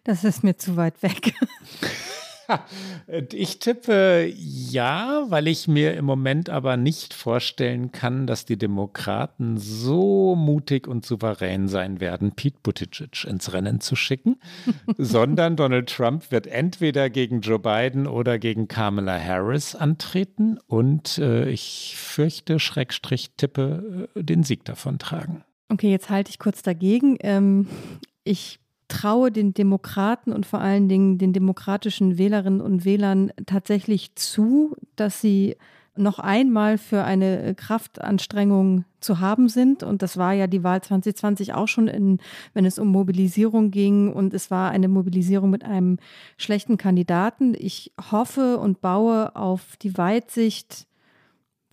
[0.05, 1.35] Das ist mir zu weit weg.
[3.33, 9.59] Ich tippe ja, weil ich mir im Moment aber nicht vorstellen kann, dass die Demokraten
[9.59, 14.37] so mutig und souverän sein werden, Pete Buttigieg ins Rennen zu schicken,
[14.99, 21.49] sondern Donald Trump wird entweder gegen Joe Biden oder gegen Kamala Harris antreten und äh,
[21.49, 25.45] ich fürchte, Schrägstrich tippe, äh, den Sieg davon tragen.
[25.69, 27.17] Okay, jetzt halte ich kurz dagegen.
[27.21, 27.67] Ähm,
[28.23, 28.61] ich
[28.95, 35.21] traue den Demokraten und vor allen Dingen den demokratischen Wählerinnen und Wählern tatsächlich zu, dass
[35.21, 35.57] sie
[35.97, 39.83] noch einmal für eine Kraftanstrengung zu haben sind.
[39.83, 42.19] Und das war ja die Wahl 2020 auch schon, in,
[42.53, 44.13] wenn es um Mobilisierung ging.
[44.13, 45.99] Und es war eine Mobilisierung mit einem
[46.37, 47.55] schlechten Kandidaten.
[47.57, 50.87] Ich hoffe und baue auf die Weitsicht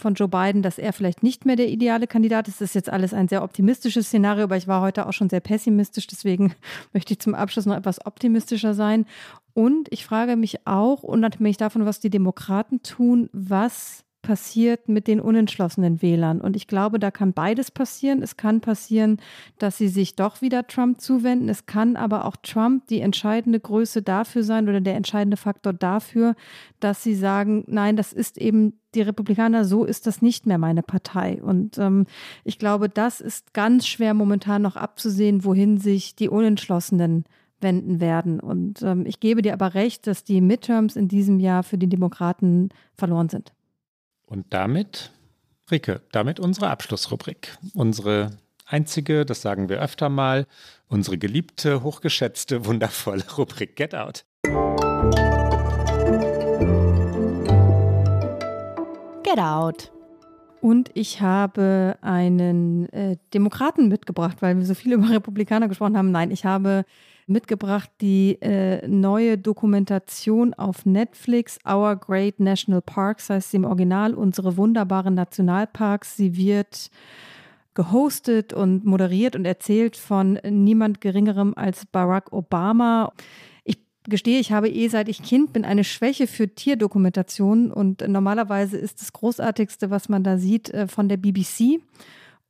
[0.02, 2.60] von Joe Biden, dass er vielleicht nicht mehr der ideale Kandidat ist.
[2.60, 5.40] Das ist jetzt alles ein sehr optimistisches Szenario, aber ich war heute auch schon sehr
[5.40, 6.08] pessimistisch.
[6.08, 6.54] Deswegen
[6.94, 9.06] möchte ich zum Abschluss noch etwas optimistischer sein.
[9.54, 15.20] Und ich frage mich auch, unabhängig davon, was die Demokraten tun, was passiert mit den
[15.20, 16.42] unentschlossenen Wählern.
[16.42, 18.22] Und ich glaube, da kann beides passieren.
[18.22, 19.18] Es kann passieren,
[19.58, 21.50] dass sie sich doch wieder Trump zuwenden.
[21.50, 26.36] Es kann aber auch Trump die entscheidende Größe dafür sein oder der entscheidende Faktor dafür,
[26.80, 30.84] dass sie sagen, nein, das ist eben die Republikaner, so ist das nicht mehr meine
[30.84, 31.42] Partei.
[31.42, 32.06] Und ähm,
[32.44, 37.26] ich glaube, das ist ganz schwer momentan noch abzusehen, wohin sich die Unentschlossenen
[37.62, 38.40] wenden werden.
[38.40, 41.90] Und ähm, ich gebe dir aber recht, dass die Midterms in diesem Jahr für die
[41.90, 43.54] Demokraten verloren sind.
[44.32, 45.12] Und damit,
[45.70, 47.58] Rike, damit unsere Abschlussrubrik.
[47.74, 50.48] Unsere einzige, das sagen wir öfter mal,
[50.88, 54.24] unsere geliebte, hochgeschätzte, wundervolle Rubrik Get Out.
[59.24, 59.92] Get Out.
[60.62, 66.12] Und ich habe einen äh, Demokraten mitgebracht, weil wir so viel über Republikaner gesprochen haben.
[66.12, 66.86] Nein, ich habe
[67.32, 74.14] mitgebracht die äh, neue Dokumentation auf Netflix, Our Great National Parks, heißt sie im Original,
[74.14, 76.18] unsere wunderbaren Nationalparks.
[76.18, 76.92] Sie wird
[77.74, 83.14] gehostet und moderiert und erzählt von niemand Geringerem als Barack Obama.
[83.64, 88.78] Ich gestehe, ich habe eh seit ich Kind bin eine Schwäche für Tierdokumentationen und normalerweise
[88.78, 91.80] ist das Großartigste, was man da sieht, äh, von der BBC.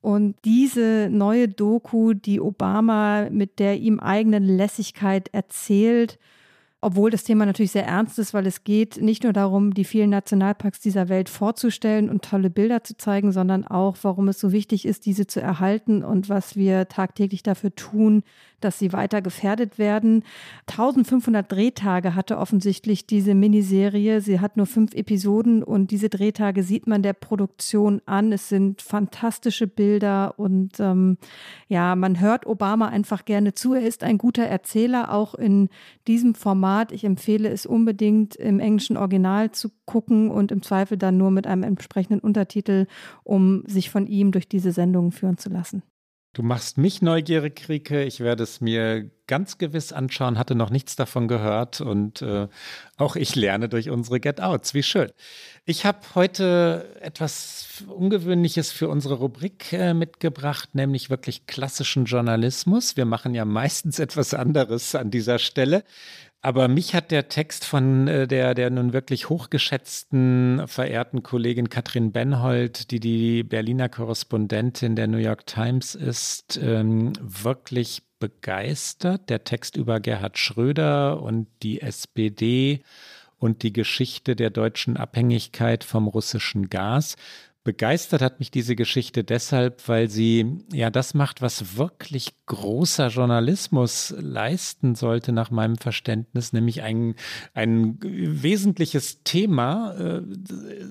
[0.02, 6.18] Und diese neue Doku, die Obama mit der ihm eigenen Lässigkeit erzählt,
[6.80, 10.10] obwohl das Thema natürlich sehr ernst ist, weil es geht nicht nur darum, die vielen
[10.10, 14.84] Nationalparks dieser Welt vorzustellen und tolle Bilder zu zeigen, sondern auch, warum es so wichtig
[14.84, 18.24] ist, diese zu erhalten und was wir tagtäglich dafür tun,
[18.64, 20.24] dass sie weiter gefährdet werden.
[20.68, 24.20] 1500 Drehtage hatte offensichtlich diese Miniserie.
[24.20, 28.32] Sie hat nur fünf Episoden und diese Drehtage sieht man der Produktion an.
[28.32, 31.18] Es sind fantastische Bilder und ähm,
[31.68, 33.74] ja, man hört Obama einfach gerne zu.
[33.74, 35.68] Er ist ein guter Erzähler, auch in
[36.06, 36.92] diesem Format.
[36.92, 41.46] Ich empfehle es unbedingt im englischen Original zu gucken und im Zweifel dann nur mit
[41.46, 42.86] einem entsprechenden Untertitel,
[43.24, 45.82] um sich von ihm durch diese Sendungen führen zu lassen.
[46.34, 48.04] Du machst mich neugierig, Rike.
[48.04, 52.48] Ich werde es mir ganz gewiss anschauen, hatte noch nichts davon gehört und äh,
[52.96, 54.72] auch ich lerne durch unsere Get Outs.
[54.72, 55.10] Wie schön.
[55.66, 62.96] Ich habe heute etwas Ungewöhnliches für unsere Rubrik äh, mitgebracht, nämlich wirklich klassischen Journalismus.
[62.96, 65.84] Wir machen ja meistens etwas anderes an dieser Stelle.
[66.44, 72.10] Aber mich hat der Text von äh, der, der nun wirklich hochgeschätzten, verehrten Kollegin Katrin
[72.10, 79.30] Benhold, die die Berliner Korrespondentin der New York Times ist, ähm, wirklich begeistert.
[79.30, 82.82] Der Text über Gerhard Schröder und die SPD
[83.38, 87.16] und die Geschichte der deutschen Abhängigkeit vom russischen Gas.
[87.64, 94.12] Begeistert hat mich diese Geschichte deshalb, weil sie ja das macht, was wirklich großer Journalismus
[94.18, 97.14] leisten sollte, nach meinem Verständnis, nämlich ein,
[97.54, 100.22] ein wesentliches Thema äh,